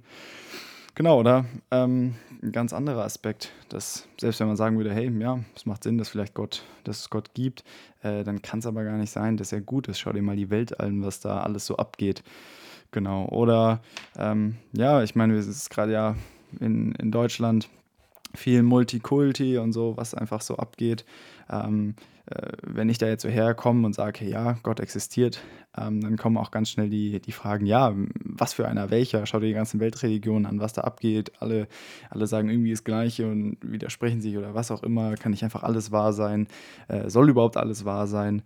Genau, 0.96 1.20
oder? 1.20 1.46
Ähm, 1.72 2.14
ein 2.44 2.52
ganz 2.52 2.72
anderer 2.72 3.04
Aspekt, 3.04 3.52
dass 3.70 4.08
selbst 4.20 4.40
wenn 4.40 4.48
man 4.48 4.58
sagen 4.58 4.78
würde, 4.78 4.94
hey, 4.94 5.12
ja, 5.20 5.40
es 5.56 5.66
macht 5.66 5.84
Sinn, 5.84 5.98
dass 5.98 6.10
vielleicht 6.10 6.36
Gott, 6.36 6.64
dass 6.84 7.00
es 7.00 7.10
Gott 7.10 7.34
gibt, 7.34 7.64
äh, 8.04 8.24
dann 8.24 8.44
kann 8.44 8.60
es 8.60 8.68
aber 8.68 8.84
gar 8.84 8.98
nicht 8.98 9.10
sein, 9.10 9.36
dass 9.36 9.52
er 9.52 9.62
gut 9.62 9.88
ist. 9.88 10.00
Schau 10.00 10.14
dir 10.14 10.22
mal 10.22 10.36
die 10.36 10.52
Welt 10.52 10.80
an, 10.80 11.04
was 11.04 11.20
da 11.20 11.42
alles 11.42 11.66
so 11.66 11.78
abgeht. 11.78 12.24
Genau. 12.92 13.26
Oder 13.30 13.82
ähm, 14.18 14.58
ja, 14.72 15.02
ich 15.02 15.16
meine, 15.16 15.34
es 15.36 15.48
ist 15.48 15.72
gerade 15.72 15.94
ja 15.94 16.16
in, 16.60 16.92
in 16.94 17.12
Deutschland 17.12 17.70
viel 18.36 18.64
Multikulti 18.64 19.58
und 19.58 19.74
so, 19.74 19.98
was 19.98 20.14
einfach 20.14 20.42
so 20.42 20.58
abgeht. 20.58 21.06
Ähm, 21.50 21.96
äh, 22.26 22.52
wenn 22.64 22.90
ich 22.90 22.98
da 22.98 23.08
jetzt 23.08 23.24
so 23.24 23.30
herkomme 23.30 23.86
und 23.86 23.94
sage, 23.94 24.26
ja, 24.26 24.58
Gott 24.64 24.80
existiert, 24.80 25.42
ähm, 25.78 26.02
dann 26.02 26.18
kommen 26.18 26.38
auch 26.38 26.52
ganz 26.52 26.70
schnell 26.70 26.90
die, 26.90 27.20
die 27.20 27.32
Fragen, 27.32 27.66
ja, 27.66 27.94
was 28.24 28.54
für 28.54 28.68
einer, 28.68 28.92
welcher? 28.92 29.26
Schau 29.26 29.40
dir 29.40 29.48
die 29.48 29.54
ganzen 29.54 29.80
Weltreligionen 29.80 30.46
an, 30.46 30.60
was 30.60 30.74
da 30.74 30.82
abgeht. 30.82 31.32
Alle, 31.40 31.68
alle 32.10 32.28
sagen 32.28 32.50
irgendwie 32.50 32.72
das 32.72 32.84
Gleiche 32.84 33.30
und 33.30 33.58
widersprechen 33.62 34.22
sich 34.22 34.38
oder 34.38 34.54
was 34.54 34.72
auch 34.72 34.84
immer. 34.84 35.16
Kann 35.16 35.32
nicht 35.32 35.44
einfach 35.44 35.64
alles 35.64 35.92
wahr 35.92 36.14
sein? 36.14 36.48
Äh, 36.88 37.10
soll 37.10 37.30
überhaupt 37.30 37.58
alles 37.58 37.86
wahr 37.86 38.08
sein? 38.08 38.42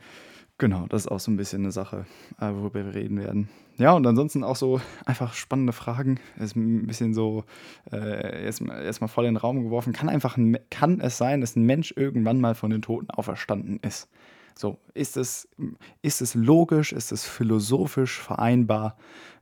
Genau, 0.60 0.88
das 0.88 1.04
ist 1.04 1.08
auch 1.12 1.20
so 1.20 1.30
ein 1.30 1.38
bisschen 1.38 1.62
eine 1.62 1.72
Sache, 1.72 2.08
äh, 2.40 2.48
worüber 2.48 2.84
wir 2.86 2.96
reden 2.96 3.20
werden. 3.20 3.48
Ja, 3.78 3.94
und 3.94 4.08
ansonsten 4.08 4.44
auch 4.44 4.56
so 4.56 4.82
einfach 5.06 5.34
spannende 5.34 5.72
Fragen. 5.72 6.20
Ist 6.40 6.56
ein 6.56 6.88
bisschen 6.88 7.14
so 7.14 7.44
äh, 7.92 8.46
erst, 8.46 8.62
erst 8.62 9.00
voll 9.06 9.26
in 9.26 9.36
den 9.36 9.38
Raum 9.38 9.64
geworfen. 9.64 9.94
Kann 9.94 10.10
einfach 10.10 10.36
ein, 10.36 10.58
kann 10.72 11.00
es 11.00 11.20
sein, 11.20 11.42
dass 11.42 11.56
ein 11.56 11.64
Mensch 11.64 11.94
irgendwann 11.96 12.42
mal 12.42 12.56
von 12.56 12.72
den 12.72 12.82
Toten 12.82 13.12
auferstanden 13.12 13.80
ist? 13.84 14.10
So, 14.56 14.80
ist 14.96 15.16
es, 15.16 15.48
ist 16.02 16.22
es 16.22 16.34
logisch, 16.34 16.92
ist 16.92 17.12
es 17.12 17.28
philosophisch 17.28 18.20
vereinbar 18.20 18.98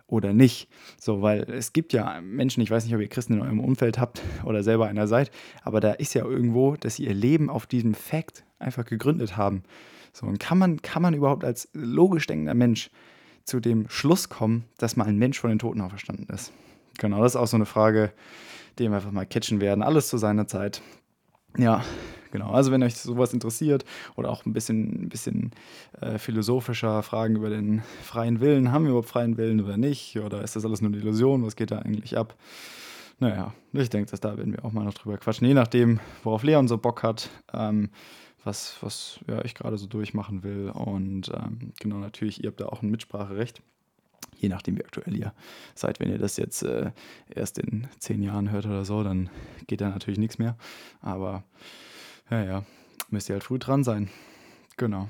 oder 0.08 0.34
nicht? 0.34 0.68
So, 1.00 1.22
weil 1.22 1.44
es 1.50 1.72
gibt 1.72 1.94
ja 1.94 2.20
Menschen, 2.20 2.62
ich 2.62 2.72
weiß 2.72 2.84
nicht, 2.84 2.94
ob 2.94 3.00
ihr 3.00 3.08
Christen 3.08 3.36
in 3.36 3.42
eurem 3.42 3.62
Umfeld 3.62 3.98
habt 3.98 4.22
oder 4.44 4.64
selber 4.64 4.88
einer 4.88 5.08
seid, 5.08 5.32
aber 5.64 5.80
da 5.80 5.94
ist 5.94 6.14
ja 6.14 6.26
irgendwo, 6.26 6.76
dass 6.76 6.96
sie 6.96 7.06
ihr 7.06 7.14
Leben 7.14 7.50
auf 7.50 7.66
diesem 7.68 7.94
Fakt 7.94 8.44
einfach 8.60 8.84
gegründet 8.84 9.38
haben. 9.38 9.64
So, 10.16 10.26
und 10.28 10.40
kann 10.40 10.58
man, 10.58 10.82
kann 10.82 11.02
man 11.02 11.14
überhaupt 11.14 11.44
als 11.44 11.68
logisch 11.74 12.26
denkender 12.26 12.54
Mensch 12.54 12.90
zu 13.44 13.60
dem 13.60 13.90
Schluss 13.90 14.30
kommen, 14.30 14.64
dass 14.78 14.96
mal 14.96 15.04
ein 15.08 15.18
Mensch 15.18 15.38
von 15.38 15.50
den 15.50 15.60
Toten 15.60 15.82
auferstanden 15.82 16.26
ist? 16.34 16.54
Genau, 17.00 17.22
das 17.22 17.34
ist 17.34 17.36
auch 17.36 17.48
so 17.48 17.58
eine 17.58 17.66
Frage, 17.66 18.14
die 18.80 18.88
wir 18.88 18.96
einfach 18.96 19.12
mal 19.12 19.26
catchen 19.26 19.60
werden. 19.60 19.84
Alles 19.84 20.08
zu 20.08 20.18
seiner 20.18 20.48
Zeit. 20.48 20.82
Ja, 21.58 21.84
genau. 22.32 22.52
Also 22.52 22.72
wenn 22.72 22.82
euch 22.82 22.96
sowas 22.96 23.34
interessiert 23.34 23.84
oder 24.16 24.30
auch 24.30 24.46
ein 24.46 24.54
bisschen, 24.54 25.04
ein 25.04 25.10
bisschen 25.10 25.52
äh, 26.00 26.18
philosophischer 26.18 27.04
Fragen 27.04 27.36
über 27.36 27.50
den 27.50 27.84
freien 28.02 28.40
Willen, 28.40 28.72
haben 28.72 28.86
wir 28.86 28.92
überhaupt 28.92 29.10
freien 29.10 29.36
Willen 29.36 29.60
oder 29.60 29.76
nicht? 29.76 30.18
Oder 30.18 30.44
ist 30.44 30.56
das 30.56 30.64
alles 30.64 30.82
nur 30.82 30.92
eine 30.92 31.02
Illusion? 31.02 31.46
Was 31.46 31.58
geht 31.58 31.72
da 31.72 31.80
eigentlich 31.80 32.18
ab? 32.18 32.36
Naja, 33.20 33.54
ich 33.74 33.90
denke, 33.90 34.12
dass 34.12 34.22
da 34.22 34.38
werden 34.38 34.54
wir 34.54 34.64
auch 34.64 34.72
mal 34.72 34.86
noch 34.86 34.94
drüber 34.94 35.18
quatschen, 35.18 35.46
je 35.46 35.54
nachdem, 35.54 36.00
worauf 36.24 36.44
Leon 36.44 36.70
so 36.70 36.78
Bock 36.78 37.04
hat. 37.04 37.30
Ähm, 37.54 37.90
was, 38.46 38.78
was 38.82 39.20
ja, 39.28 39.44
ich 39.44 39.56
gerade 39.56 39.78
so 39.78 39.88
durchmachen 39.88 40.44
will. 40.44 40.70
Und 40.70 41.30
ähm, 41.34 41.74
genau, 41.80 41.98
natürlich, 41.98 42.44
ihr 42.44 42.50
habt 42.50 42.62
da 42.62 42.68
auch 42.68 42.82
ein 42.82 42.90
Mitspracherecht. 42.90 43.62
Je 44.38 44.50
nachdem, 44.50 44.78
wie 44.78 44.84
aktuell 44.84 45.16
ihr 45.16 45.34
seid. 45.76 46.00
Wenn 46.00 46.10
ihr 46.10 46.18
das 46.18 46.38
jetzt 46.38 46.64
äh, 46.64 46.92
erst 47.34 47.58
in 47.58 47.88
zehn 48.00 48.22
Jahren 48.22 48.52
hört 48.52 48.66
oder 48.66 48.86
so, 48.86 49.04
dann 49.04 49.30
geht 49.68 49.82
da 49.82 49.90
natürlich 49.90 50.20
nichts 50.20 50.38
mehr. 50.38 50.58
Aber 51.02 51.44
ja, 52.30 52.44
ja, 52.44 52.66
müsst 53.10 53.30
ihr 53.30 53.34
halt 53.34 53.44
früh 53.44 53.60
dran 53.60 53.84
sein. 53.84 54.10
Genau. 54.78 55.08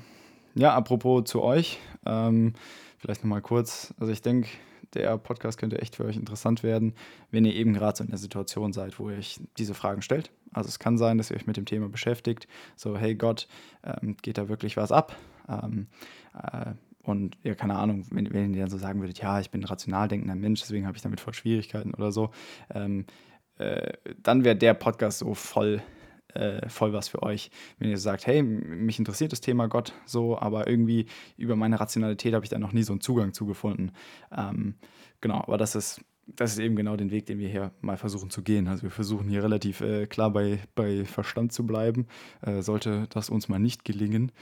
Ja, 0.54 0.74
apropos 0.74 1.24
zu 1.24 1.42
euch, 1.42 1.78
ähm, 2.06 2.54
vielleicht 2.98 3.22
nochmal 3.22 3.42
kurz. 3.42 3.92
Also 3.98 4.12
ich 4.12 4.22
denke, 4.22 4.48
der 4.94 5.16
Podcast 5.18 5.58
könnte 5.58 5.80
echt 5.80 5.96
für 5.96 6.04
euch 6.04 6.16
interessant 6.16 6.62
werden, 6.62 6.94
wenn 7.30 7.44
ihr 7.44 7.54
eben 7.54 7.72
gerade 7.72 7.96
so 7.96 8.04
in 8.04 8.10
der 8.10 8.18
Situation 8.18 8.72
seid, 8.72 8.98
wo 8.98 9.10
ihr 9.10 9.18
euch 9.18 9.40
diese 9.58 9.74
Fragen 9.74 10.02
stellt. 10.02 10.30
Also 10.52 10.68
es 10.68 10.78
kann 10.78 10.98
sein, 10.98 11.18
dass 11.18 11.30
ihr 11.30 11.36
euch 11.36 11.46
mit 11.46 11.56
dem 11.56 11.66
Thema 11.66 11.88
beschäftigt. 11.88 12.48
So, 12.76 12.96
hey 12.96 13.14
Gott, 13.14 13.48
ähm, 13.84 14.16
geht 14.22 14.38
da 14.38 14.48
wirklich 14.48 14.76
was 14.76 14.92
ab? 14.92 15.16
Ähm, 15.48 15.88
äh, 16.34 16.72
und 17.02 17.38
ja, 17.44 17.54
keine 17.54 17.76
Ahnung, 17.76 18.04
wenn, 18.10 18.32
wenn 18.32 18.52
ihr 18.52 18.60
dann 18.60 18.70
so 18.70 18.78
sagen 18.78 19.00
würdet, 19.00 19.20
ja, 19.20 19.38
ich 19.38 19.50
bin 19.50 19.60
ein 19.60 19.66
rational 19.66 20.08
denkender 20.08 20.34
Mensch, 20.34 20.60
deswegen 20.60 20.86
habe 20.86 20.96
ich 20.96 21.02
damit 21.02 21.20
voll 21.20 21.34
Schwierigkeiten 21.34 21.94
oder 21.94 22.10
so, 22.10 22.30
ähm, 22.74 23.06
äh, 23.58 23.92
dann 24.22 24.44
wäre 24.44 24.56
der 24.56 24.74
Podcast 24.74 25.20
so 25.20 25.34
voll 25.34 25.82
äh, 26.34 26.68
voll 26.68 26.92
was 26.92 27.08
für 27.08 27.22
euch. 27.22 27.50
Wenn 27.78 27.90
ihr 27.90 27.98
sagt, 27.98 28.26
hey, 28.26 28.42
mich 28.42 28.98
interessiert 28.98 29.32
das 29.32 29.40
Thema 29.40 29.68
Gott 29.68 29.92
so, 30.04 30.38
aber 30.38 30.68
irgendwie 30.68 31.06
über 31.36 31.56
meine 31.56 31.80
Rationalität 31.80 32.34
habe 32.34 32.44
ich 32.44 32.50
da 32.50 32.58
noch 32.58 32.72
nie 32.72 32.82
so 32.82 32.92
einen 32.92 33.00
Zugang 33.00 33.32
zugefunden. 33.32 33.92
Ähm, 34.36 34.74
genau, 35.20 35.38
aber 35.38 35.58
das 35.58 35.74
ist 35.74 36.00
das 36.26 36.52
ist 36.52 36.58
eben 36.58 36.74
genau 36.74 36.96
den 36.96 37.10
Weg, 37.10 37.26
den 37.26 37.38
wir 37.38 37.48
hier 37.48 37.70
mal 37.80 37.96
versuchen 37.96 38.30
zu 38.30 38.42
gehen. 38.42 38.66
Also 38.66 38.82
wir 38.82 38.90
versuchen 38.90 39.28
hier 39.28 39.44
relativ 39.44 39.80
äh, 39.80 40.06
klar 40.06 40.30
bei, 40.30 40.58
bei 40.74 41.04
Verstand 41.04 41.52
zu 41.52 41.64
bleiben. 41.66 42.06
Äh, 42.42 42.62
sollte 42.62 43.06
das 43.10 43.30
uns 43.30 43.48
mal 43.48 43.60
nicht 43.60 43.84
gelingen, 43.84 44.32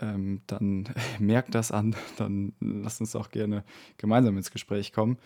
ähm, 0.00 0.40
dann 0.48 0.88
merkt 1.20 1.54
das 1.54 1.70
an, 1.70 1.94
dann 2.16 2.52
lasst 2.60 3.00
uns 3.00 3.14
auch 3.14 3.30
gerne 3.30 3.62
gemeinsam 3.98 4.36
ins 4.36 4.50
Gespräch 4.50 4.92
kommen. 4.92 5.18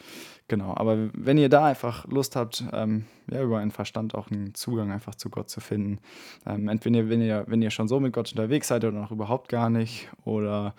Genau, 0.48 0.74
aber 0.76 1.10
wenn 1.14 1.38
ihr 1.38 1.48
da 1.48 1.64
einfach 1.64 2.06
Lust 2.06 2.36
habt, 2.36 2.62
ähm, 2.72 3.06
ja, 3.30 3.42
über 3.42 3.58
einen 3.58 3.70
Verstand 3.70 4.14
auch 4.14 4.30
einen 4.30 4.54
Zugang 4.54 4.92
einfach 4.92 5.14
zu 5.14 5.30
Gott 5.30 5.48
zu 5.48 5.60
finden, 5.60 5.98
ähm, 6.44 6.68
entweder 6.68 7.08
wenn 7.08 7.22
ihr, 7.22 7.44
wenn 7.46 7.62
ihr 7.62 7.70
schon 7.70 7.88
so 7.88 8.00
mit 8.00 8.12
Gott 8.12 8.30
unterwegs 8.32 8.68
seid 8.68 8.84
oder 8.84 9.00
noch 9.00 9.12
überhaupt 9.12 9.48
gar 9.48 9.70
nicht, 9.70 10.10
oder 10.24 10.74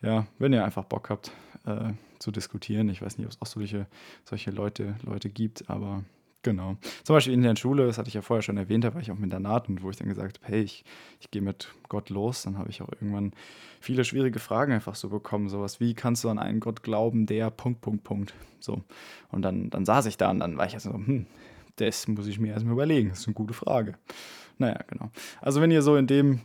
ja, 0.00 0.26
wenn 0.38 0.52
ihr 0.54 0.64
einfach 0.64 0.84
Bock 0.84 1.10
habt, 1.10 1.32
äh, 1.66 1.92
zu 2.18 2.30
diskutieren. 2.30 2.88
Ich 2.88 3.02
weiß 3.02 3.18
nicht, 3.18 3.26
ob 3.26 3.32
es 3.32 3.40
auch 3.40 3.46
solche, 3.46 3.86
solche 4.24 4.50
Leute, 4.50 4.96
Leute 5.02 5.28
gibt, 5.28 5.68
aber 5.68 6.04
genau. 6.42 6.76
Zum 7.04 7.16
Beispiel 7.16 7.34
in 7.34 7.42
der 7.42 7.56
Schule, 7.56 7.86
das 7.86 7.98
hatte 7.98 8.08
ich 8.08 8.14
ja 8.14 8.22
vorher 8.22 8.42
schon 8.42 8.56
erwähnt, 8.56 8.84
da 8.84 8.94
war 8.94 9.00
ich 9.00 9.10
auch 9.10 9.18
mit 9.18 9.32
der 9.32 9.38
und 9.40 9.82
wo 9.82 9.90
ich 9.90 9.96
dann 9.96 10.08
gesagt 10.08 10.40
habe, 10.42 10.52
hey, 10.52 10.62
ich, 10.62 10.84
ich 11.20 11.30
gehe 11.30 11.42
mit 11.42 11.68
Gott 11.88 12.10
los. 12.10 12.42
Dann 12.42 12.58
habe 12.58 12.70
ich 12.70 12.82
auch 12.82 12.88
irgendwann 12.88 13.32
viele 13.80 14.04
schwierige 14.04 14.38
Fragen 14.38 14.72
einfach 14.72 14.94
so 14.94 15.08
bekommen. 15.08 15.48
Sowas 15.48 15.80
wie, 15.80 15.94
kannst 15.94 16.24
du 16.24 16.28
an 16.28 16.38
einen 16.38 16.60
Gott 16.60 16.82
glauben, 16.82 17.26
der 17.26 17.50
Punkt, 17.50 17.80
Punkt, 17.80 18.04
Punkt. 18.04 18.34
So. 18.60 18.82
Und 19.30 19.42
dann, 19.42 19.70
dann 19.70 19.84
saß 19.84 20.06
ich 20.06 20.16
da 20.16 20.30
und 20.30 20.40
dann 20.40 20.56
war 20.56 20.66
ich 20.66 20.74
also 20.74 20.90
so, 20.90 20.96
hm, 20.96 21.26
das 21.76 22.08
muss 22.08 22.26
ich 22.26 22.38
mir 22.38 22.52
erstmal 22.52 22.74
überlegen. 22.74 23.10
Das 23.10 23.20
ist 23.20 23.26
eine 23.26 23.34
gute 23.34 23.54
Frage. 23.54 23.94
Naja, 24.58 24.80
genau. 24.88 25.10
Also 25.40 25.60
wenn 25.60 25.70
ihr 25.70 25.82
so 25.82 25.96
in 25.96 26.06
dem 26.06 26.40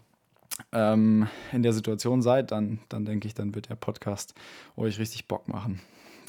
ähm, 0.72 1.28
in 1.52 1.64
der 1.64 1.74
Situation 1.74 2.22
seid, 2.22 2.52
dann, 2.52 2.80
dann 2.90 3.06
denke 3.06 3.28
ich, 3.28 3.34
dann 3.34 3.56
wird 3.56 3.70
der 3.70 3.76
Podcast 3.76 4.34
euch 4.76 5.00
richtig 5.00 5.28
Bock 5.28 5.48
machen. 5.48 5.82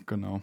Genau. 0.06 0.42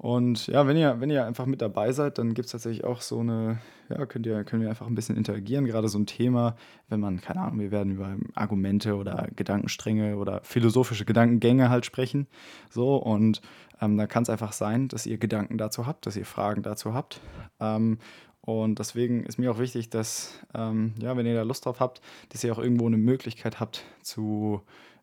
Und 0.00 0.46
ja, 0.46 0.66
wenn 0.66 0.78
ihr, 0.78 0.98
wenn 1.00 1.10
ihr 1.10 1.26
einfach 1.26 1.44
mit 1.44 1.60
dabei 1.60 1.92
seid, 1.92 2.16
dann 2.16 2.32
gibt 2.32 2.46
es 2.46 2.52
tatsächlich 2.52 2.84
auch 2.84 3.02
so 3.02 3.20
eine, 3.20 3.58
ja, 3.90 4.06
könnt 4.06 4.24
ihr, 4.24 4.44
können 4.44 4.62
wir 4.62 4.70
einfach 4.70 4.86
ein 4.86 4.94
bisschen 4.94 5.14
interagieren. 5.14 5.66
Gerade 5.66 5.88
so 5.88 5.98
ein 5.98 6.06
Thema, 6.06 6.56
wenn 6.88 7.00
man, 7.00 7.20
keine 7.20 7.42
Ahnung, 7.42 7.60
wir 7.60 7.70
werden 7.70 7.92
über 7.92 8.16
Argumente 8.34 8.96
oder 8.96 9.28
Gedankenstränge 9.36 10.16
oder 10.16 10.40
philosophische 10.42 11.04
Gedankengänge 11.04 11.68
halt 11.68 11.84
sprechen. 11.84 12.28
So, 12.70 12.96
und 12.96 13.42
ähm, 13.82 13.98
da 13.98 14.06
kann 14.06 14.22
es 14.22 14.30
einfach 14.30 14.52
sein, 14.52 14.88
dass 14.88 15.04
ihr 15.04 15.18
Gedanken 15.18 15.58
dazu 15.58 15.86
habt, 15.86 16.06
dass 16.06 16.16
ihr 16.16 16.24
Fragen 16.24 16.62
dazu 16.62 16.94
habt. 16.94 17.20
Ähm, 17.60 17.98
und 18.42 18.78
deswegen 18.78 19.24
ist 19.24 19.38
mir 19.38 19.50
auch 19.50 19.58
wichtig, 19.58 19.90
dass, 19.90 20.38
ähm, 20.54 20.94
ja, 21.00 21.16
wenn 21.16 21.26
ihr 21.26 21.34
da 21.34 21.42
Lust 21.42 21.66
drauf 21.66 21.80
habt, 21.80 22.00
dass 22.30 22.42
ihr 22.42 22.52
auch 22.52 22.58
irgendwo 22.58 22.86
eine 22.86 22.96
Möglichkeit 22.96 23.60
habt 23.60 23.84
zu 24.02 24.62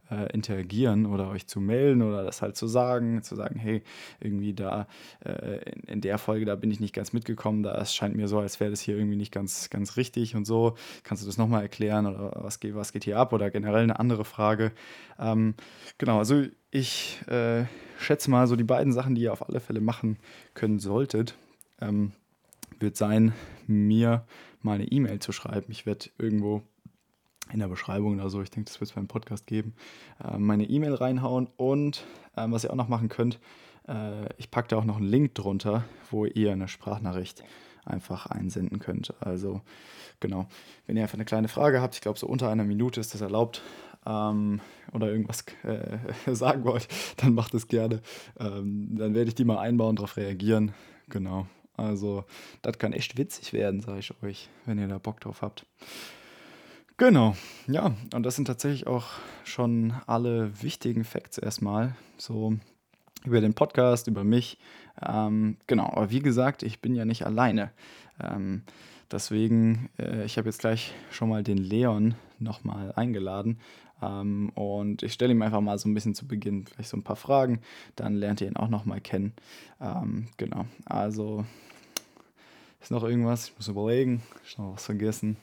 äh, 0.09 0.31
interagieren 0.33 1.05
oder 1.05 1.29
euch 1.29 1.47
zu 1.47 1.59
melden 1.59 2.01
oder 2.01 2.23
das 2.23 2.41
halt 2.41 2.55
zu 2.55 2.67
sagen, 2.67 3.21
zu 3.23 3.35
sagen, 3.35 3.59
hey, 3.59 3.83
irgendwie 4.19 4.53
da 4.53 4.87
äh, 5.23 5.69
in, 5.69 5.81
in, 5.83 6.01
der 6.01 6.17
Folge, 6.17 6.45
da 6.45 6.55
bin 6.55 6.71
ich 6.71 6.79
nicht 6.79 6.95
ganz 6.95 7.13
mitgekommen, 7.13 7.63
da 7.63 7.79
es 7.79 7.93
scheint 7.93 8.15
mir 8.15 8.27
so, 8.27 8.39
als 8.39 8.59
wäre 8.59 8.71
das 8.71 8.81
hier 8.81 8.97
irgendwie 8.97 9.17
nicht 9.17 9.31
ganz, 9.31 9.69
ganz 9.69 9.97
richtig 9.97 10.35
und 10.35 10.45
so. 10.45 10.75
Kannst 11.03 11.23
du 11.23 11.27
das 11.27 11.37
nochmal 11.37 11.61
erklären 11.61 12.05
oder 12.05 12.31
was 12.43 12.59
geht, 12.59 12.75
was 12.75 12.91
geht 12.91 13.03
hier 13.03 13.17
ab 13.17 13.33
oder 13.33 13.51
generell 13.51 13.83
eine 13.83 13.99
andere 13.99 14.25
Frage? 14.25 14.71
Ähm, 15.19 15.55
genau, 15.97 16.19
also 16.19 16.43
ich 16.71 17.21
äh, 17.27 17.65
schätze 17.99 18.29
mal 18.29 18.47
so 18.47 18.55
die 18.55 18.63
beiden 18.63 18.93
Sachen, 18.93 19.15
die 19.15 19.21
ihr 19.21 19.33
auf 19.33 19.47
alle 19.47 19.59
Fälle 19.59 19.81
machen 19.81 20.17
können 20.53 20.79
solltet. 20.79 21.35
Ähm, 21.81 22.13
wird 22.79 22.97
sein, 22.97 23.33
mir 23.65 24.25
mal 24.61 24.75
eine 24.75 24.85
E-Mail 24.85 25.19
zu 25.19 25.31
schreiben. 25.31 25.67
Ich 25.69 25.85
werde 25.85 26.09
irgendwo 26.17 26.63
in 27.51 27.59
der 27.59 27.67
Beschreibung 27.67 28.15
oder 28.15 28.29
so, 28.29 28.41
ich 28.41 28.49
denke, 28.49 28.69
das 28.69 28.79
wird 28.81 28.89
es 28.89 28.95
beim 28.95 29.07
Podcast 29.07 29.47
geben, 29.47 29.73
äh, 30.23 30.37
meine 30.37 30.65
E-Mail 30.65 30.95
reinhauen 30.95 31.47
und 31.55 32.05
äh, 32.35 32.45
was 32.49 32.63
ihr 32.63 32.71
auch 32.71 32.75
noch 32.75 32.89
machen 32.89 33.07
könnt, 33.07 33.39
äh, 33.87 34.33
ich 34.37 34.51
packe 34.51 34.67
da 34.67 34.77
auch 34.77 34.85
noch 34.85 34.97
einen 34.97 35.07
Link 35.07 35.35
drunter, 35.35 35.85
wo 36.11 36.25
ihr 36.25 36.51
eine 36.51 36.67
Sprachnachricht 36.67 37.43
einfach 37.85 38.25
einsenden 38.25 38.79
könnt. 38.79 39.13
Also 39.21 39.61
genau, 40.19 40.47
wenn 40.85 40.97
ihr 40.97 41.03
einfach 41.03 41.15
eine 41.15 41.23
kleine 41.25 41.47
Frage 41.47 41.81
habt, 41.81 41.95
ich 41.95 42.01
glaube 42.01 42.19
so 42.19 42.27
unter 42.27 42.49
einer 42.49 42.65
Minute 42.65 42.99
ist 42.99 43.13
das 43.13 43.21
erlaubt, 43.21 43.61
ähm, 44.05 44.61
oder 44.93 45.11
irgendwas 45.11 45.43
äh, 45.63 45.97
sagen 46.33 46.63
wollt, 46.63 46.87
dann 47.17 47.33
macht 47.33 47.53
es 47.53 47.67
gerne. 47.67 48.01
Ähm, 48.39 48.95
dann 48.97 49.13
werde 49.13 49.29
ich 49.29 49.35
die 49.35 49.45
mal 49.45 49.59
einbauen, 49.59 49.95
darauf 49.95 50.17
reagieren. 50.17 50.73
Genau. 51.09 51.47
Also, 51.77 52.25
das 52.61 52.77
kann 52.79 52.91
echt 52.91 53.17
witzig 53.17 53.53
werden, 53.53 53.81
sage 53.81 53.99
ich 53.99 54.13
euch, 54.23 54.49
wenn 54.65 54.79
ihr 54.79 54.87
da 54.87 54.97
Bock 54.97 55.21
drauf 55.21 55.41
habt. 55.41 55.65
Genau, 56.97 57.35
ja, 57.67 57.95
und 58.15 58.23
das 58.23 58.35
sind 58.35 58.45
tatsächlich 58.45 58.87
auch 58.87 59.05
schon 59.43 59.93
alle 60.07 60.63
wichtigen 60.63 61.03
Facts 61.03 61.37
erstmal. 61.37 61.95
So 62.17 62.57
über 63.23 63.39
den 63.39 63.53
Podcast, 63.53 64.07
über 64.07 64.23
mich. 64.23 64.57
Ähm, 65.05 65.57
genau, 65.67 65.85
aber 65.85 66.09
wie 66.09 66.21
gesagt, 66.21 66.63
ich 66.63 66.81
bin 66.81 66.95
ja 66.95 67.05
nicht 67.05 67.23
alleine. 67.23 67.71
Ähm, 68.19 68.63
deswegen, 69.11 69.89
äh, 69.99 70.25
ich 70.25 70.39
habe 70.39 70.49
jetzt 70.49 70.59
gleich 70.59 70.93
schon 71.11 71.29
mal 71.29 71.43
den 71.43 71.59
Leon 71.59 72.15
nochmal 72.39 72.93
eingeladen. 72.95 73.59
Ähm, 74.01 74.49
und 74.55 75.03
ich 75.03 75.13
stelle 75.13 75.31
ihm 75.31 75.41
einfach 75.41 75.61
mal 75.61 75.77
so 75.77 75.89
ein 75.89 75.93
bisschen 75.93 76.15
zu 76.15 76.27
Beginn 76.27 76.65
vielleicht 76.65 76.89
so 76.89 76.97
ein 76.97 77.03
paar 77.03 77.15
Fragen. 77.15 77.61
Dann 77.95 78.15
lernt 78.15 78.41
ihr 78.41 78.47
ihn 78.47 78.57
auch 78.57 78.69
nochmal 78.69 79.01
kennen. 79.01 79.33
Ähm, 79.81 80.27
genau, 80.37 80.65
also 80.85 81.45
ist 82.81 82.91
noch 82.91 83.03
irgendwas? 83.03 83.49
Ich 83.49 83.55
muss 83.57 83.67
überlegen. 83.67 84.21
Ich 84.45 84.57
noch 84.57 84.73
was 84.73 84.85
vergessen. 84.85 85.37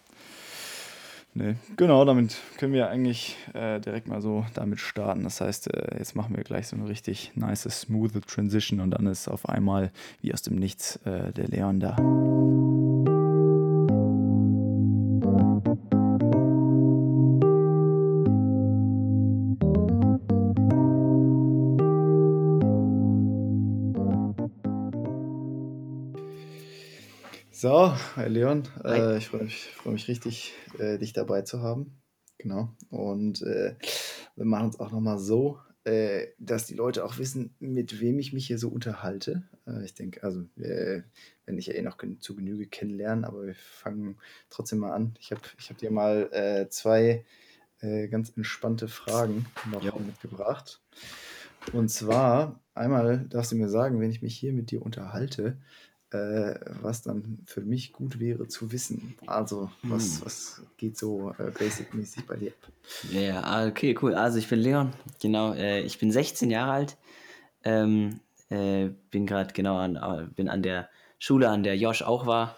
Nee, 1.36 1.56
genau, 1.76 2.04
damit 2.04 2.36
können 2.58 2.72
wir 2.72 2.88
eigentlich 2.88 3.36
äh, 3.54 3.80
direkt 3.80 4.06
mal 4.06 4.22
so 4.22 4.46
damit 4.54 4.78
starten. 4.78 5.24
Das 5.24 5.40
heißt, 5.40 5.74
äh, 5.74 5.98
jetzt 5.98 6.14
machen 6.14 6.36
wir 6.36 6.44
gleich 6.44 6.68
so 6.68 6.76
eine 6.76 6.88
richtig 6.88 7.32
nice, 7.34 7.62
smooth 7.68 8.24
Transition 8.24 8.78
und 8.78 8.92
dann 8.92 9.08
ist 9.08 9.26
auf 9.26 9.48
einmal 9.48 9.90
wie 10.20 10.32
aus 10.32 10.42
dem 10.42 10.54
Nichts 10.54 10.96
äh, 11.04 11.32
der 11.32 11.48
Leon 11.48 11.80
da. 11.80 11.96
So, 27.64 27.94
Leon, 28.16 28.64
äh, 28.84 29.16
ich 29.16 29.28
freue 29.28 29.44
mich, 29.44 29.70
freu 29.74 29.92
mich 29.92 30.06
richtig, 30.06 30.52
äh, 30.78 30.98
dich 30.98 31.14
dabei 31.14 31.40
zu 31.40 31.62
haben. 31.62 31.96
Genau. 32.36 32.68
Und 32.90 33.40
äh, 33.40 33.74
wir 34.36 34.44
machen 34.44 34.68
es 34.68 34.78
auch 34.78 34.92
nochmal 34.92 35.18
so, 35.18 35.60
äh, 35.84 36.26
dass 36.38 36.66
die 36.66 36.74
Leute 36.74 37.06
auch 37.06 37.16
wissen, 37.16 37.54
mit 37.60 38.02
wem 38.02 38.18
ich 38.18 38.34
mich 38.34 38.46
hier 38.46 38.58
so 38.58 38.68
unterhalte. 38.68 39.44
Äh, 39.66 39.82
ich 39.82 39.94
denke, 39.94 40.22
also, 40.24 40.42
äh, 40.58 41.04
wenn 41.46 41.56
ich 41.56 41.68
ja 41.68 41.72
eh 41.72 41.80
noch 41.80 41.96
zu 42.20 42.36
Genüge 42.36 42.66
kennenlernen, 42.66 43.24
aber 43.24 43.46
wir 43.46 43.54
fangen 43.54 44.18
trotzdem 44.50 44.80
mal 44.80 44.92
an. 44.92 45.14
Ich 45.18 45.30
habe 45.30 45.40
ich 45.58 45.70
hab 45.70 45.78
dir 45.78 45.90
mal 45.90 46.68
zwei 46.68 47.24
ganz 48.10 48.30
entspannte 48.36 48.88
Fragen 48.88 49.46
noch 49.70 49.82
Ja. 49.82 49.94
mitgebracht. 49.98 50.82
Und 51.72 51.88
zwar, 51.88 52.60
einmal 52.74 53.26
darfst 53.28 53.52
du 53.52 53.56
mir 53.56 53.68
sagen, 53.68 54.00
wenn 54.00 54.10
ich 54.10 54.22
mich 54.22 54.36
hier 54.36 54.52
mit 54.52 54.70
dir 54.70 54.80
unterhalte, 54.80 55.58
äh, 56.14 56.60
was 56.80 57.02
dann 57.02 57.40
für 57.46 57.60
mich 57.62 57.92
gut 57.92 58.20
wäre 58.20 58.48
zu 58.48 58.72
wissen. 58.72 59.16
Also, 59.26 59.70
was, 59.88 60.20
Hm. 60.20 60.24
was 60.24 60.62
geht 60.76 60.96
so 60.98 61.34
äh, 61.38 61.50
basic-mäßig 61.50 62.26
bei 62.26 62.36
dir 62.36 62.52
ab? 62.52 62.72
Ja, 63.02 63.40
ah, 63.42 63.66
okay, 63.66 63.96
cool. 64.02 64.14
Also 64.14 64.38
ich 64.38 64.48
bin 64.48 64.60
Leon, 64.60 64.92
genau. 65.20 65.52
Äh, 65.54 65.80
ich 65.82 65.98
bin 65.98 66.10
16 66.12 66.50
Jahre 66.50 66.72
alt. 66.72 66.96
Ähm, 67.64 68.20
äh, 68.50 68.90
bin 69.10 69.26
gerade 69.26 69.52
genau 69.54 69.78
an, 69.78 69.96
äh, 69.96 70.26
bin 70.34 70.48
an 70.48 70.62
der 70.62 70.88
Schule, 71.18 71.48
an 71.48 71.62
der 71.62 71.76
Josh 71.76 72.02
auch 72.02 72.26
war. 72.26 72.56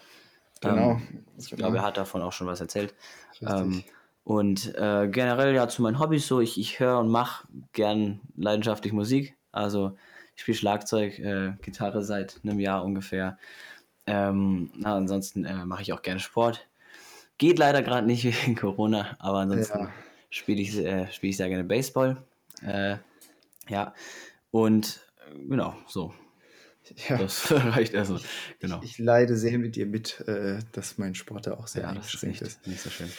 Genau, 0.61 0.93
Ähm, 0.93 1.25
ich 1.39 1.51
genau, 1.51 1.59
glaube, 1.63 1.79
er 1.79 1.83
hat 1.85 1.97
davon 1.97 2.23
auch 2.23 2.33
schon 2.33 2.47
was 2.47 2.61
erzählt. 2.61 2.95
Ähm, 3.43 3.85
und 4.25 4.75
äh, 4.75 5.09
generell 5.09 5.55
ja 5.55 5.69
zu 5.69 5.83
meinen 5.83 5.99
Hobbys 6.01 6.27
so, 6.27 6.41
ich, 6.41 6.59
ich 6.59 6.81
höre 6.81 6.99
und 6.99 7.09
mache 7.09 7.47
gern 7.73 8.21
leidenschaftlich 8.37 8.93
Musik. 8.93 9.37
Also 9.53 9.97
ich 10.37 10.43
spiele 10.43 10.57
Schlagzeug, 10.59 11.19
äh, 11.19 11.55
Gitarre 11.63 12.05
seit 12.05 12.41
einem 12.45 12.61
Jahr 12.61 12.85
ungefähr. 12.85 13.39
Ähm, 14.07 14.71
na, 14.77 14.97
ansonsten 14.97 15.45
äh, 15.45 15.65
mache 15.67 15.83
ich 15.83 15.93
auch 15.93 16.03
gerne 16.03 16.21
Sport. 16.21 16.69
Geht 17.39 17.59
leider 17.59 17.83
gerade 17.83 18.07
nicht 18.07 18.25
wegen 18.47 18.55
Corona, 18.57 19.17
aber 19.19 19.39
ansonsten 19.41 19.79
Ja, 19.81 19.93
spiele 20.31 20.63
ich, 20.63 20.77
äh, 20.79 21.11
spiel 21.13 21.31
ich 21.31 21.37
sehr 21.39 21.49
gerne 21.49 21.65
Baseball. 21.65 22.25
Äh, 22.63 22.99
ja, 23.69 23.95
und 24.51 25.01
genau, 25.49 25.77
so. 25.89 26.15
ja. 27.09 27.19
Das 27.19 27.51
reicht 27.53 27.95
also. 27.95 28.17
Ich, 28.17 28.27
Genau. 28.61 28.81
ich 28.81 28.99
leide 28.99 29.37
sehr 29.37 29.59
mit 29.59 29.77
dir 29.77 29.87
mit, 29.87 30.21
äh, 30.29 30.61
dass 30.73 30.99
mein 30.99 31.15
Sport 31.15 31.47
da 31.47 31.55
auch 31.55 31.67
sehr 31.67 31.83
Ja, 31.83 31.89
eingeschränkt 31.89 32.43
ist. 32.43 32.67
nicht 32.67 32.81
so 32.81 32.91
schön. 32.91 33.11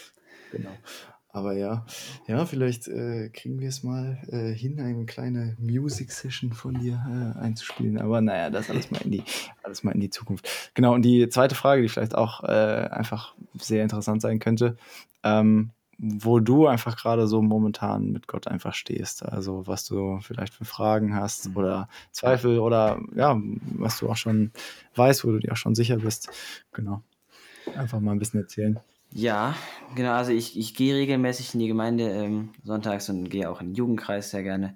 Genau. 0.51 0.83
Aber 1.29 1.53
ja, 1.53 1.85
ja, 2.27 2.45
vielleicht 2.45 2.87
äh, 2.87 3.29
kriegen 3.29 3.59
wir 3.59 3.67
es 3.67 3.83
mal 3.83 4.17
äh, 4.31 4.53
hin, 4.53 4.79
eine 4.79 5.05
kleine 5.05 5.55
Music-Session 5.59 6.53
von 6.53 6.79
dir 6.79 7.05
äh, 7.07 7.39
einzuspielen. 7.39 7.99
Aber 7.99 8.21
naja, 8.21 8.49
das 8.49 8.69
alles 8.69 8.89
mal 8.91 9.01
in 9.03 9.11
die, 9.11 9.23
alles 9.61 9.83
mal 9.83 9.91
in 9.91 9.99
die 9.99 10.09
Zukunft. 10.09 10.47
Genau, 10.73 10.93
und 10.93 11.03
die 11.03 11.27
zweite 11.29 11.53
Frage, 11.53 11.81
die 11.81 11.89
vielleicht 11.89 12.15
auch 12.15 12.43
äh, 12.43 12.47
einfach 12.89 13.35
sehr 13.59 13.83
interessant 13.83 14.21
sein 14.21 14.39
könnte, 14.39 14.77
ähm, 15.23 15.71
wo 15.99 16.39
du 16.39 16.67
einfach 16.67 16.95
gerade 16.95 17.27
so 17.27 17.41
momentan 17.41 18.11
mit 18.11 18.27
Gott 18.27 18.47
einfach 18.47 18.73
stehst. 18.73 19.23
Also 19.23 19.65
was 19.67 19.83
du 19.85 20.19
vielleicht 20.21 20.53
für 20.53 20.65
Fragen 20.65 21.15
hast 21.15 21.49
Mhm. 21.49 21.57
oder 21.57 21.89
Zweifel 22.11 22.59
oder 22.59 22.99
ja, 23.15 23.39
was 23.75 23.99
du 23.99 24.09
auch 24.09 24.17
schon 24.17 24.51
weißt, 24.95 25.25
wo 25.25 25.31
du 25.31 25.39
dir 25.39 25.51
auch 25.51 25.57
schon 25.57 25.75
sicher 25.75 25.97
bist. 25.97 26.29
Genau. 26.71 27.01
Einfach 27.75 27.99
mal 27.99 28.11
ein 28.11 28.19
bisschen 28.19 28.39
erzählen. 28.41 28.79
Ja, 29.11 29.55
genau, 29.95 30.13
also 30.13 30.31
ich, 30.31 30.57
ich 30.57 30.73
gehe 30.75 30.95
regelmäßig 30.95 31.53
in 31.53 31.59
die 31.59 31.67
Gemeinde 31.67 32.09
ähm, 32.09 32.49
sonntags 32.63 33.09
und 33.09 33.29
gehe 33.29 33.49
auch 33.49 33.61
in 33.61 33.67
den 33.69 33.75
Jugendkreis 33.75 34.31
sehr 34.31 34.43
gerne. 34.43 34.75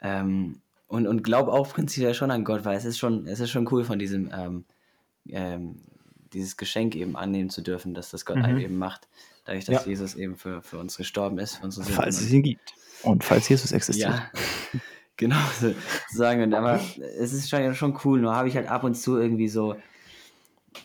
Ähm, 0.00 0.60
und 0.86 1.06
und 1.06 1.22
glaube 1.22 1.52
auch 1.52 1.68
prinzipiell 1.68 2.14
schon 2.14 2.30
an 2.30 2.44
Gott, 2.44 2.64
weil 2.64 2.76
es 2.76 2.84
ist 2.84 2.98
schon, 2.98 3.26
es 3.26 3.40
ist 3.40 3.50
schon 3.50 3.68
cool 3.70 3.84
von 3.84 3.98
diesem, 3.98 4.30
ähm, 4.32 4.64
ähm, 5.28 5.82
dieses 6.32 6.56
Geschenk 6.56 6.94
eben 6.94 7.16
annehmen 7.16 7.50
zu 7.50 7.62
dürfen, 7.62 7.94
dass 7.94 8.10
das 8.10 8.24
Gott 8.24 8.36
einem 8.38 8.56
Mhm. 8.56 8.62
eben 8.62 8.78
macht, 8.78 9.08
dadurch, 9.44 9.66
Ja. 9.66 9.74
dass 9.74 9.86
Jesus 9.86 10.14
eben 10.14 10.36
für, 10.36 10.62
für 10.62 10.78
uns 10.78 10.96
gestorben 10.96 11.38
ist, 11.38 11.56
für 11.56 11.64
unsere 11.64 11.84
Sünden. 11.84 12.02
Falls 12.02 12.20
es 12.20 12.30
ihn 12.30 12.42
gibt. 12.42 12.74
Und 13.02 13.24
falls 13.24 13.48
Jesus 13.48 13.72
existiert. 13.72 14.10
ja, 14.10 14.30
genau, 15.16 15.36
so 15.60 15.74
sagen. 16.10 16.42
Und 16.42 16.54
aber 16.54 16.80
es 17.18 17.32
ist 17.32 17.48
schon, 17.50 17.74
schon 17.74 17.98
cool, 18.04 18.20
nur 18.20 18.34
habe 18.34 18.48
ich 18.48 18.56
halt 18.56 18.68
ab 18.68 18.84
und 18.84 18.94
zu 18.94 19.18
irgendwie 19.18 19.48
so, 19.48 19.76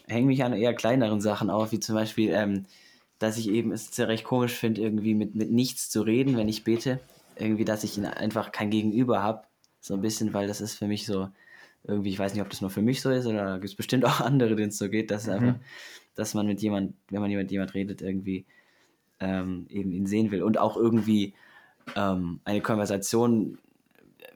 hänge 0.07 0.27
mich 0.27 0.43
an 0.43 0.53
eher 0.53 0.73
kleineren 0.73 1.21
Sachen 1.21 1.49
auf, 1.49 1.71
wie 1.71 1.79
zum 1.79 1.95
Beispiel, 1.95 2.31
ähm, 2.31 2.65
dass 3.23 3.37
ich 3.37 3.49
eben 3.49 3.71
es 3.71 3.95
ja 3.97 4.05
recht 4.05 4.23
komisch 4.23 4.53
finde, 4.53 4.81
irgendwie 4.81 5.15
mit, 5.15 5.33
mit 5.33 5.51
nichts 5.51 5.89
zu 5.89 6.01
reden, 6.01 6.37
wenn 6.37 6.49
ich 6.49 6.63
bete. 6.63 6.99
Irgendwie, 7.35 7.65
dass 7.65 7.83
ich 7.83 7.99
einfach 8.05 8.51
kein 8.51 8.69
Gegenüber 8.69 9.23
habe. 9.23 9.43
So 9.79 9.95
ein 9.95 10.01
bisschen, 10.01 10.33
weil 10.33 10.47
das 10.47 10.61
ist 10.61 10.75
für 10.75 10.87
mich 10.87 11.05
so, 11.05 11.29
irgendwie, 11.85 12.09
ich 12.09 12.19
weiß 12.19 12.33
nicht, 12.33 12.41
ob 12.41 12.49
das 12.49 12.61
nur 12.61 12.69
für 12.69 12.81
mich 12.81 13.01
so 13.01 13.09
ist 13.09 13.25
oder 13.25 13.43
da 13.45 13.53
gibt 13.55 13.65
es 13.65 13.75
bestimmt 13.75 14.05
auch 14.05 14.21
andere, 14.21 14.55
denen 14.55 14.69
es 14.69 14.77
so 14.77 14.89
geht, 14.89 15.09
dass 15.09 15.23
es 15.23 15.29
einfach, 15.29 15.55
Mhm. 15.55 15.61
dass 16.15 16.33
man 16.33 16.45
mit 16.45 16.61
jemand, 16.61 16.93
wenn 17.09 17.21
man 17.21 17.31
mit 17.31 17.51
jemand 17.51 17.73
redet, 17.73 18.01
irgendwie 18.01 18.45
ähm, 19.19 19.65
eben 19.69 19.91
ihn 19.91 20.05
sehen 20.05 20.31
will. 20.31 20.43
Und 20.43 20.57
auch 20.57 20.77
irgendwie 20.77 21.33
ähm, 21.95 22.39
eine 22.45 22.61
Konversation 22.61 23.57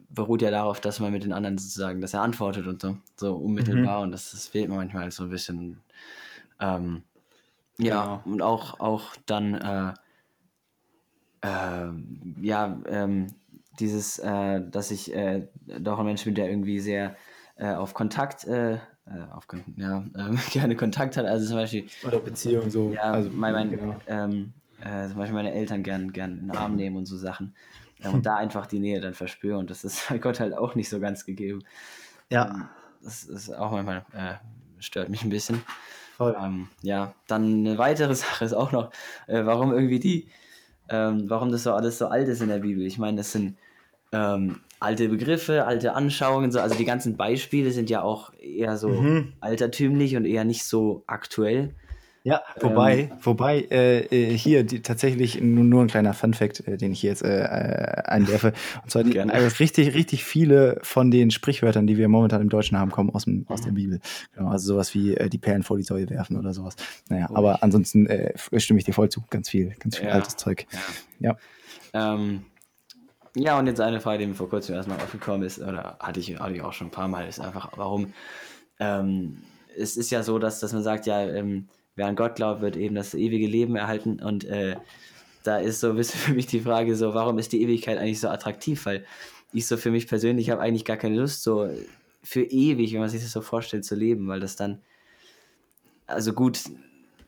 beruht 0.09 0.41
ja 0.41 0.51
darauf, 0.51 0.79
dass 0.79 0.99
man 0.99 1.11
mit 1.11 1.23
den 1.23 1.33
anderen 1.33 1.57
sozusagen, 1.57 2.01
dass 2.01 2.13
er 2.13 2.21
antwortet 2.21 2.65
und 2.67 2.81
so, 2.81 2.97
so 3.17 3.35
unmittelbar 3.35 4.01
und 4.01 4.11
das, 4.11 4.31
das 4.31 4.47
fehlt 4.47 4.69
mir 4.69 4.75
manchmal 4.75 5.11
so 5.11 5.23
ein 5.23 5.29
bisschen. 5.29 5.81
Ähm, 6.59 7.03
ja, 7.79 8.01
Genau. 8.03 8.21
und 8.25 8.41
auch, 8.41 8.79
auch 8.79 9.15
dann, 9.25 9.53
äh, 9.55 9.93
ähm, 11.43 12.35
ja, 12.41 12.79
ähm, 12.87 13.27
dieses, 13.79 14.19
äh, 14.19 14.61
dass 14.69 14.91
ich 14.91 15.13
äh, 15.13 15.47
doch 15.79 15.99
ein 15.99 16.05
Mensch 16.05 16.23
bin, 16.23 16.33
der 16.35 16.49
irgendwie 16.49 16.79
sehr 16.79 17.15
äh, 17.55 17.73
auf 17.73 17.93
Kontakt, 17.93 18.45
äh, 18.45 18.73
äh, 18.75 18.79
auf, 19.31 19.47
ja, 19.75 20.03
gerne 20.51 20.75
Kontakt 20.75 21.17
hat. 21.17 21.25
Also 21.25 21.47
zum 21.47 21.55
Beispiel, 21.57 21.87
Oder 22.05 22.19
Beziehung 22.19 22.69
so. 22.69 22.91
ja, 22.91 23.03
also, 23.03 23.29
mein, 23.31 23.53
mein, 23.53 23.69
genau. 23.71 23.95
ähm, 24.07 24.53
äh, 24.81 25.07
zum 25.07 25.17
Beispiel 25.17 25.35
meine 25.35 25.53
Eltern 25.53 25.83
gern, 25.83 26.11
gern 26.11 26.39
in 26.39 26.47
den 26.47 26.57
Arm 26.57 26.75
nehmen 26.75 26.97
und 26.97 27.05
so 27.05 27.17
Sachen. 27.17 27.55
Und 28.03 28.25
da 28.25 28.35
einfach 28.35 28.65
die 28.67 28.79
Nähe 28.79 28.99
dann 28.99 29.13
verspüre. 29.13 29.57
Und 29.57 29.69
das 29.69 29.83
ist 29.83 30.07
bei 30.09 30.17
Gott 30.17 30.39
halt 30.39 30.55
auch 30.55 30.75
nicht 30.75 30.89
so 30.89 30.99
ganz 30.99 31.25
gegeben. 31.25 31.63
Ja, 32.29 32.47
Ähm, 32.49 32.69
das 33.03 33.23
ist 33.23 33.51
auch 33.51 33.71
manchmal, 33.71 34.05
äh, 34.13 34.35
stört 34.79 35.09
mich 35.09 35.23
ein 35.23 35.29
bisschen. 35.29 35.61
Voll. 36.17 36.35
Ähm, 36.39 36.67
ja, 36.81 37.13
dann 37.27 37.65
eine 37.65 37.77
weitere 37.77 38.15
Sache 38.23 38.45
ist 38.45 38.53
auch 38.53 38.71
noch, 38.71 38.91
äh, 39.27 39.45
warum 39.45 39.71
irgendwie 39.73 39.99
die, 39.99 40.27
ähm, 40.89 41.29
warum 41.29 41.51
das 41.51 41.63
so 41.63 41.73
alles 41.73 41.97
so 41.97 42.07
alt 42.07 42.27
ist 42.27 42.41
in 42.41 42.49
der 42.49 42.59
Bibel. 42.59 42.85
Ich 42.85 42.97
meine, 42.97 43.17
das 43.17 43.31
sind 43.31 43.57
ähm, 44.11 44.61
alte 44.79 45.09
Begriffe, 45.09 45.65
alte 45.65 45.93
Anschauungen, 45.93 46.51
so, 46.51 46.59
also 46.59 46.75
die 46.75 46.85
ganzen 46.85 47.17
Beispiele 47.17 47.71
sind 47.71 47.89
ja 47.89 48.01
auch 48.01 48.33
eher 48.39 48.77
so 48.77 48.89
Mhm. 48.89 49.33
altertümlich 49.41 50.15
und 50.15 50.25
eher 50.25 50.45
nicht 50.45 50.63
so 50.65 51.03
aktuell. 51.07 51.73
Ja, 52.27 52.41
wobei, 52.59 53.09
wobei 53.21 53.61
äh, 53.71 53.99
äh, 54.01 54.37
hier 54.37 54.65
die, 54.65 54.81
tatsächlich 54.81 55.39
nur, 55.39 55.63
nur 55.63 55.81
ein 55.81 55.87
kleiner 55.87 56.13
Funfact, 56.13 56.67
äh, 56.67 56.75
den 56.75 56.91
ich 56.91 56.99
hier 56.99 57.11
jetzt 57.11 57.23
äh, 57.23 57.39
äh, 57.39 58.01
einwerfe. 58.03 58.51
Und 58.83 58.91
zwar 58.91 59.05
die, 59.05 59.15
äh, 59.15 59.23
richtig, 59.59 59.93
richtig 59.93 60.25
viele 60.25 60.77
von 60.83 61.09
den 61.09 61.31
Sprichwörtern, 61.31 61.87
die 61.87 61.95
wir 61.97 62.09
momentan 62.09 62.41
im 62.41 62.49
Deutschen 62.49 62.77
haben, 62.77 62.91
kommen 62.91 63.11
aus, 63.11 63.23
dem, 63.23 63.45
aus 63.47 63.61
der 63.61 63.71
Bibel. 63.71 64.01
Genau, 64.35 64.49
also 64.49 64.73
sowas 64.73 64.93
wie 64.93 65.15
äh, 65.15 65.29
die 65.29 65.37
Perlen 65.37 65.63
vor 65.63 65.77
die 65.77 65.83
Säule 65.83 66.09
werfen 66.09 66.35
oder 66.37 66.53
sowas. 66.53 66.75
Naja, 67.07 67.27
Ruhig. 67.27 67.37
aber 67.37 67.63
ansonsten 67.63 68.07
äh, 68.07 68.33
stimme 68.57 68.79
ich 68.79 68.83
dir 68.85 68.93
voll 68.93 69.07
zu. 69.07 69.23
Ganz 69.29 69.47
viel, 69.47 69.73
ganz 69.79 69.95
viel 69.95 70.07
Ja. 70.09 70.15
altes 70.15 70.35
Zeug. 70.35 70.67
Ja. 71.21 71.37
Ja. 71.93 72.13
Ähm, 72.13 72.43
ja, 73.37 73.57
und 73.57 73.67
jetzt 73.67 73.79
eine 73.79 74.01
Frage, 74.01 74.19
die 74.19 74.27
mir 74.27 74.35
vor 74.35 74.49
kurzem 74.49 74.75
erstmal 74.75 74.97
aufgekommen 74.97 75.43
ist, 75.43 75.59
oder 75.59 75.95
hatte 76.01 76.19
ich, 76.19 76.37
hatte 76.37 76.55
ich 76.55 76.61
auch 76.61 76.73
schon 76.73 76.87
ein 76.87 76.91
paar 76.91 77.07
Mal, 77.07 77.25
ist 77.29 77.39
einfach, 77.39 77.71
warum, 77.77 78.11
ähm, 78.81 79.37
es 79.77 79.95
ist 79.95 80.11
ja 80.11 80.23
so, 80.23 80.39
dass, 80.39 80.59
dass 80.59 80.73
man 80.73 80.83
sagt, 80.83 81.05
ja, 81.05 81.21
ähm, 81.21 81.69
wer 81.97 82.07
an 82.07 82.15
Gott 82.15 82.35
glaubt, 82.35 82.61
wird 82.61 82.77
eben 82.77 82.95
das 82.95 83.13
ewige 83.13 83.47
Leben 83.47 83.75
erhalten 83.75 84.21
und 84.21 84.45
äh, 84.45 84.77
da 85.43 85.57
ist 85.57 85.81
so 85.81 85.89
ein 85.89 85.95
bisschen 85.97 86.19
für 86.21 86.33
mich 86.33 86.47
die 86.47 86.61
Frage 86.61 86.95
so, 86.95 87.13
warum 87.13 87.37
ist 87.37 87.51
die 87.51 87.61
Ewigkeit 87.61 87.97
eigentlich 87.97 88.21
so 88.21 88.29
attraktiv, 88.29 88.85
weil 88.85 89.05
ich 89.51 89.67
so 89.67 89.75
für 89.75 89.91
mich 89.91 90.07
persönlich 90.07 90.49
habe 90.49 90.61
eigentlich 90.61 90.85
gar 90.85 90.97
keine 90.97 91.19
Lust, 91.19 91.43
so 91.43 91.69
für 92.23 92.43
ewig, 92.43 92.93
wenn 92.93 92.99
man 92.99 93.09
sich 93.09 93.21
das 93.21 93.31
so 93.31 93.41
vorstellt, 93.41 93.85
zu 93.85 93.95
leben, 93.95 94.27
weil 94.27 94.39
das 94.39 94.55
dann, 94.55 94.79
also 96.05 96.33
gut, 96.33 96.59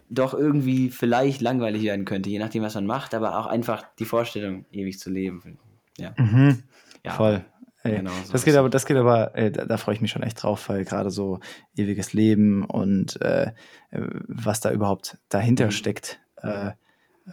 doch 0.10 0.34
irgendwie 0.34 0.90
vielleicht 0.90 1.42
langweilig 1.42 1.84
werden 1.84 2.06
könnte, 2.06 2.30
je 2.30 2.40
nachdem, 2.40 2.64
was 2.64 2.76
man 2.76 2.86
macht, 2.86 3.14
aber 3.14 3.38
auch 3.38 3.46
einfach 3.46 3.84
die 4.00 4.06
Vorstellung, 4.06 4.66
ewig 4.72 5.00
zu 5.00 5.10
leben. 5.10 5.58
Ja, 5.98 6.14
Mhm. 6.18 6.64
ja 7.06 7.14
Voll. 7.14 7.46
Ey, 7.84 7.98
Genau, 7.98 8.12
so 8.26 8.34
das 8.34 8.44
geht 8.44 8.56
aber, 8.56 8.70
das 8.70 8.86
geht 8.86 8.98
aber, 8.98 9.36
äh, 9.36 9.52
da, 9.52 9.66
da 9.66 9.78
freue 9.78 9.96
ich 9.96 10.02
mich 10.02 10.12
schon 10.12 10.24
echt 10.24 10.44
drauf, 10.44 10.68
weil 10.70 10.84
gerade 10.84 11.12
so 11.12 11.40
ewiges 11.78 12.12
Leben 12.14 12.66
und 12.66 13.22
äh, 13.22 13.54
was 13.92 14.60
da 14.60 14.72
überhaupt 14.72 15.18
dahinter 15.30 15.68
Mhm. 15.68 15.72
steckt, 15.72 16.20
äh, 16.42 16.72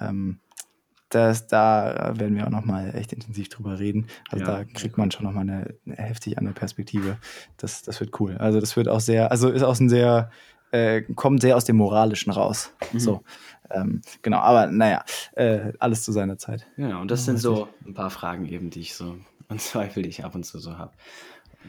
ähm, 0.00 0.38
das, 1.09 1.46
da 1.46 2.12
werden 2.16 2.37
wir 2.37 2.46
auch 2.46 2.50
nochmal 2.50 2.94
echt 2.96 3.12
intensiv 3.12 3.48
drüber 3.48 3.78
reden. 3.78 4.06
Also 4.30 4.44
Ja, 4.44 4.52
da 4.52 4.59
ja, 4.61 4.64
kriegt 4.74 4.98
man 4.98 5.11
schon 5.11 5.24
nochmal 5.24 5.42
eine, 5.42 5.74
eine 5.87 5.96
heftig 5.96 6.37
andere 6.38 6.54
Perspektive. 6.54 7.16
Das, 7.56 7.82
das 7.82 8.00
wird 8.00 8.18
cool. 8.20 8.37
Also 8.38 8.61
das 8.61 8.76
wird 8.76 8.88
auch 8.88 9.00
sehr, 9.00 9.30
also 9.30 9.48
ist 9.48 9.62
auch 9.62 9.78
ein 9.78 9.88
sehr, 9.88 10.30
äh, 10.72 11.02
kommt 11.14 11.42
sehr 11.42 11.56
aus 11.56 11.64
dem 11.64 11.76
Moralischen 11.76 12.32
raus. 12.32 12.72
Mhm. 12.92 12.98
So. 12.98 13.22
Ähm, 13.70 14.00
genau, 14.22 14.38
aber 14.38 14.66
naja, 14.66 15.04
äh, 15.35 15.72
alles 15.78 16.02
zu 16.02 16.11
seiner 16.12 16.38
Zeit. 16.38 16.66
Genau, 16.76 17.00
und 17.00 17.11
das 17.11 17.20
Ja, 17.20 17.24
sind 17.26 17.38
so 17.38 17.68
ein 17.85 17.94
paar 17.94 18.11
Fragen 18.11 18.46
eben, 18.46 18.70
die 18.70 18.80
ich 18.80 18.94
so 18.94 19.16
und 19.48 19.61
Zweifel, 19.61 20.02
die 20.02 20.09
ich 20.09 20.24
ab 20.24 20.35
und 20.35 20.44
zu 20.44 20.59
so 20.59 20.78
habe. 20.78 20.92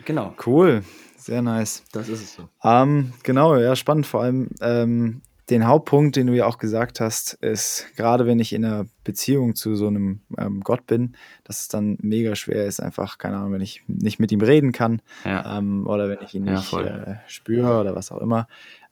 Genau. 0.06 0.36
Cool, 0.46 0.84
sehr 1.18 1.42
nice. 1.42 1.84
Das 1.92 2.08
ist 2.10 2.22
es 2.22 2.34
so. 2.36 2.50
Ähm, 2.64 3.14
genau, 3.24 3.56
ja, 3.58 3.76
spannend. 3.76 4.06
Vor 4.06 4.22
allem 4.22 4.50
ähm, 4.62 5.22
den 5.50 5.66
Hauptpunkt, 5.66 6.16
den 6.16 6.28
du 6.28 6.34
ja 6.34 6.46
auch 6.46 6.58
gesagt 6.58 7.00
hast, 7.00 7.34
ist, 7.36 7.88
gerade 7.96 8.26
wenn 8.26 8.38
ich 8.40 8.54
in 8.54 8.66
einer 8.66 8.86
Beziehung 9.04 9.56
zu 9.56 9.76
so 9.76 9.88
einem 9.88 10.22
ähm, 10.38 10.60
Gott 10.62 10.86
bin, 10.86 11.16
dass 11.46 11.62
es 11.62 11.68
dann 11.70 11.98
mega 12.02 12.36
schwer 12.36 12.66
ist, 12.66 12.82
einfach, 12.82 13.18
keine 13.18 13.38
Ahnung, 13.38 13.54
wenn 13.54 13.62
ich 13.62 13.84
nicht 13.88 14.20
mit 14.20 14.32
ihm 14.32 14.42
reden 14.42 14.72
kann 14.72 15.02
Ja. 15.24 15.58
ähm, 15.58 15.88
oder 15.88 16.10
wenn 16.10 16.20
ich 16.22 16.36
ihn 16.36 16.46
Ja, 16.46 16.54
nicht 16.54 16.74
äh, 16.74 17.16
spüre 17.28 17.80
oder 17.80 17.96
was 17.96 18.12
auch 18.12 18.20
immer. 18.22 18.48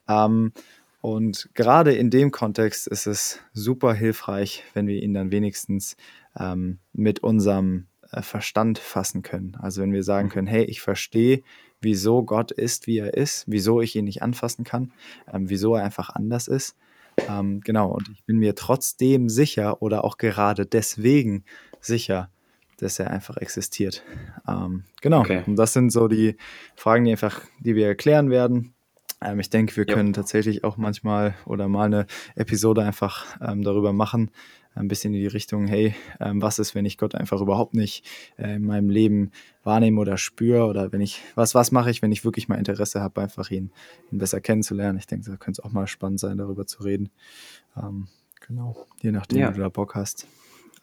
Ähm, 0.07 0.53
und 1.01 1.49
gerade 1.53 1.93
in 1.93 2.09
dem 2.09 2.31
Kontext 2.31 2.87
ist 2.87 3.05
es 3.05 3.39
super 3.53 3.93
hilfreich, 3.93 4.63
wenn 4.73 4.87
wir 4.87 5.01
ihn 5.03 5.13
dann 5.13 5.31
wenigstens 5.31 5.97
ähm, 6.39 6.79
mit 6.93 7.19
unserem 7.19 7.85
Verstand 8.21 8.79
fassen 8.79 9.21
können. 9.21 9.55
Also 9.59 9.81
wenn 9.81 9.93
wir 9.93 10.03
sagen 10.03 10.27
Mhm. 10.27 10.31
können, 10.31 10.47
hey, 10.47 10.63
ich 10.65 10.81
verstehe, 10.81 11.41
wieso 11.81 12.23
Gott 12.23 12.51
ist, 12.51 12.87
wie 12.87 12.97
er 12.99 13.13
ist, 13.13 13.45
wieso 13.47 13.81
ich 13.81 13.95
ihn 13.95 14.05
nicht 14.05 14.21
anfassen 14.21 14.63
kann, 14.63 14.93
ähm, 15.31 15.49
wieso 15.49 15.75
er 15.75 15.83
einfach 15.83 16.09
anders 16.09 16.47
ist. 16.47 16.75
Ähm, 17.27 17.61
genau, 17.61 17.91
und 17.91 18.09
ich 18.09 18.23
bin 18.25 18.37
mir 18.37 18.55
trotzdem 18.55 19.29
sicher 19.29 19.81
oder 19.81 20.03
auch 20.03 20.17
gerade 20.17 20.65
deswegen 20.65 21.43
sicher, 21.79 22.29
dass 22.77 22.99
er 22.99 23.09
einfach 23.11 23.37
existiert. 23.37 24.03
Ähm, 24.47 24.83
genau, 25.01 25.21
Okay. 25.21 25.43
und 25.45 25.55
das 25.55 25.73
sind 25.73 25.91
so 25.91 26.07
die 26.07 26.35
Fragen, 26.75 27.05
die 27.05 27.11
einfach, 27.11 27.41
die 27.59 27.75
wir 27.75 27.87
erklären 27.87 28.29
werden. 28.29 28.73
Ähm, 29.21 29.39
ich 29.39 29.49
denke, 29.49 29.75
wir 29.77 29.85
Ja. 29.87 29.93
können 29.93 30.13
tatsächlich 30.13 30.63
auch 30.63 30.77
manchmal 30.77 31.35
oder 31.45 31.67
mal 31.67 31.85
eine 31.85 32.05
Episode 32.35 32.83
einfach 32.83 33.37
ähm, 33.41 33.63
darüber 33.63 33.93
machen, 33.93 34.29
ein 34.75 34.87
bisschen 34.87 35.13
in 35.13 35.21
die 35.21 35.27
Richtung, 35.27 35.67
hey, 35.67 35.95
ähm, 36.19 36.41
was 36.41 36.59
ist, 36.59 36.75
wenn 36.75 36.85
ich 36.85 36.97
Gott 36.97 37.15
einfach 37.15 37.41
überhaupt 37.41 37.73
nicht 37.73 38.05
äh, 38.37 38.55
in 38.55 38.65
meinem 38.65 38.89
Leben 38.89 39.31
wahrnehme 39.63 39.99
oder 40.01 40.17
spüre 40.17 40.65
oder 40.65 40.91
wenn 40.91 41.01
ich, 41.01 41.21
was, 41.35 41.55
was 41.55 41.71
mache 41.71 41.89
ich, 41.89 42.01
wenn 42.01 42.11
ich 42.11 42.25
wirklich 42.25 42.47
mal 42.49 42.57
Interesse 42.57 43.01
habe, 43.01 43.21
einfach 43.21 43.49
ihn, 43.51 43.71
ihn 44.11 44.17
besser 44.19 44.41
kennenzulernen. 44.41 44.97
Ich 44.99 45.07
denke, 45.07 45.29
da 45.31 45.37
könnte 45.37 45.61
es 45.61 45.65
auch 45.65 45.71
mal 45.71 45.87
spannend 45.87 46.19
sein, 46.19 46.37
darüber 46.37 46.67
zu 46.67 46.83
reden. 46.83 47.09
Ähm, 47.77 48.07
genau, 48.45 48.75
je 49.01 49.11
nachdem, 49.11 49.39
Ja. 49.39 49.49
wie 49.49 49.55
du 49.55 49.61
da 49.61 49.69
Bock 49.69 49.95
hast. 49.95 50.27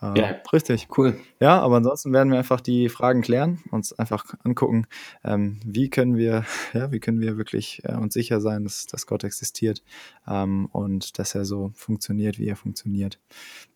Äh, 0.02 0.18
Ja. 0.18 0.34
Richtig. 0.52 0.88
Cool. 0.96 1.16
Ja, 1.40 1.60
aber 1.60 1.76
ansonsten 1.76 2.12
werden 2.12 2.30
wir 2.32 2.38
einfach 2.38 2.60
die 2.60 2.88
Fragen 2.88 3.22
klären, 3.22 3.60
uns 3.70 3.92
einfach 3.92 4.24
angucken, 4.44 4.86
ähm, 5.24 5.60
wie 5.64 5.88
können 5.88 6.16
wir, 6.16 6.44
ja, 6.72 6.90
wie 6.92 7.00
können 7.00 7.20
wir 7.20 7.36
wirklich 7.38 7.82
äh, 7.84 7.94
uns 7.94 8.14
sicher 8.14 8.40
sein, 8.40 8.64
dass, 8.64 8.86
dass 8.86 9.06
Gott 9.06 9.24
existiert 9.24 9.82
ähm, 10.28 10.66
und 10.72 11.18
dass 11.18 11.34
er 11.34 11.44
so 11.44 11.70
funktioniert, 11.74 12.38
wie 12.38 12.48
er 12.48 12.56
funktioniert. 12.56 13.18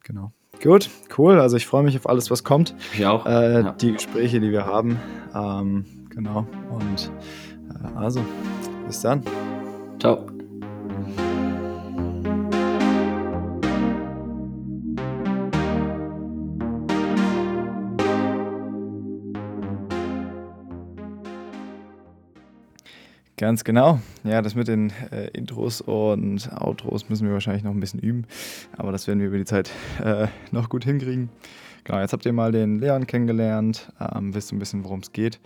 Genau. 0.04 0.32
Gut, 0.62 0.88
cool. 1.18 1.38
Also 1.38 1.56
ich 1.58 1.66
freue 1.66 1.82
mich 1.82 1.96
auf 1.96 2.08
alles, 2.08 2.30
was 2.30 2.42
kommt. 2.42 2.74
Ich 2.94 3.04
auch. 3.04 3.26
Äh, 3.26 3.60
Ja. 3.60 3.72
Die 3.72 3.92
Gespräche, 3.92 4.40
die 4.40 4.50
wir 4.50 4.64
haben. 4.66 4.98
Ähm, 5.34 5.84
genau. 6.10 6.46
Und 6.70 7.10
äh, 7.70 7.96
also, 7.98 8.24
bis 8.86 9.00
dann. 9.00 9.22
Ciao. 10.00 10.35
Ganz 23.38 23.64
genau. 23.64 24.00
Ja, 24.24 24.40
das 24.40 24.54
mit 24.54 24.66
den 24.66 24.92
äh, 25.12 25.26
Intros 25.28 25.82
und 25.82 26.50
Outros 26.58 27.10
müssen 27.10 27.26
wir 27.26 27.34
wahrscheinlich 27.34 27.64
noch 27.64 27.72
ein 27.72 27.80
bisschen 27.80 28.00
üben, 28.00 28.24
aber 28.78 28.92
das 28.92 29.06
werden 29.06 29.20
wir 29.20 29.26
über 29.26 29.36
die 29.36 29.44
Zeit 29.44 29.70
äh, 30.02 30.28
noch 30.52 30.70
gut 30.70 30.84
hinkriegen. 30.84 31.28
Genau, 31.84 32.00
jetzt 32.00 32.14
habt 32.14 32.24
ihr 32.24 32.32
mal 32.32 32.50
den 32.50 32.78
Leon 32.78 33.06
kennengelernt, 33.06 33.92
ähm, 34.00 34.34
wisst 34.34 34.52
ein 34.52 34.58
bisschen, 34.58 34.84
worum 34.84 35.00
es 35.00 35.12
geht. 35.12 35.38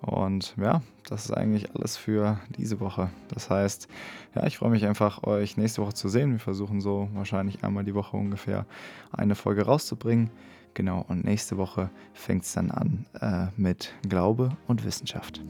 Und 0.00 0.54
ja, 0.60 0.82
das 1.08 1.26
ist 1.26 1.32
eigentlich 1.32 1.74
alles 1.74 1.98
für 1.98 2.38
diese 2.56 2.80
Woche. 2.80 3.10
Das 3.28 3.50
heißt, 3.50 3.88
ja, 4.34 4.46
ich 4.46 4.58
freue 4.58 4.70
mich 4.70 4.86
einfach, 4.86 5.22
euch 5.24 5.56
nächste 5.56 5.82
Woche 5.82 5.94
zu 5.94 6.08
sehen. 6.08 6.32
Wir 6.32 6.40
versuchen 6.40 6.80
so 6.80 7.08
wahrscheinlich 7.12 7.62
einmal 7.62 7.84
die 7.84 7.94
Woche 7.94 8.16
ungefähr 8.16 8.64
eine 9.12 9.34
Folge 9.34 9.66
rauszubringen. 9.66 10.30
Genau, 10.72 11.04
und 11.08 11.24
nächste 11.24 11.58
Woche 11.58 11.90
fängt 12.14 12.44
es 12.44 12.52
dann 12.54 12.70
an 12.70 13.06
äh, 13.20 13.46
mit 13.60 13.94
Glaube 14.08 14.56
und 14.66 14.84
Wissenschaft. 14.84 15.40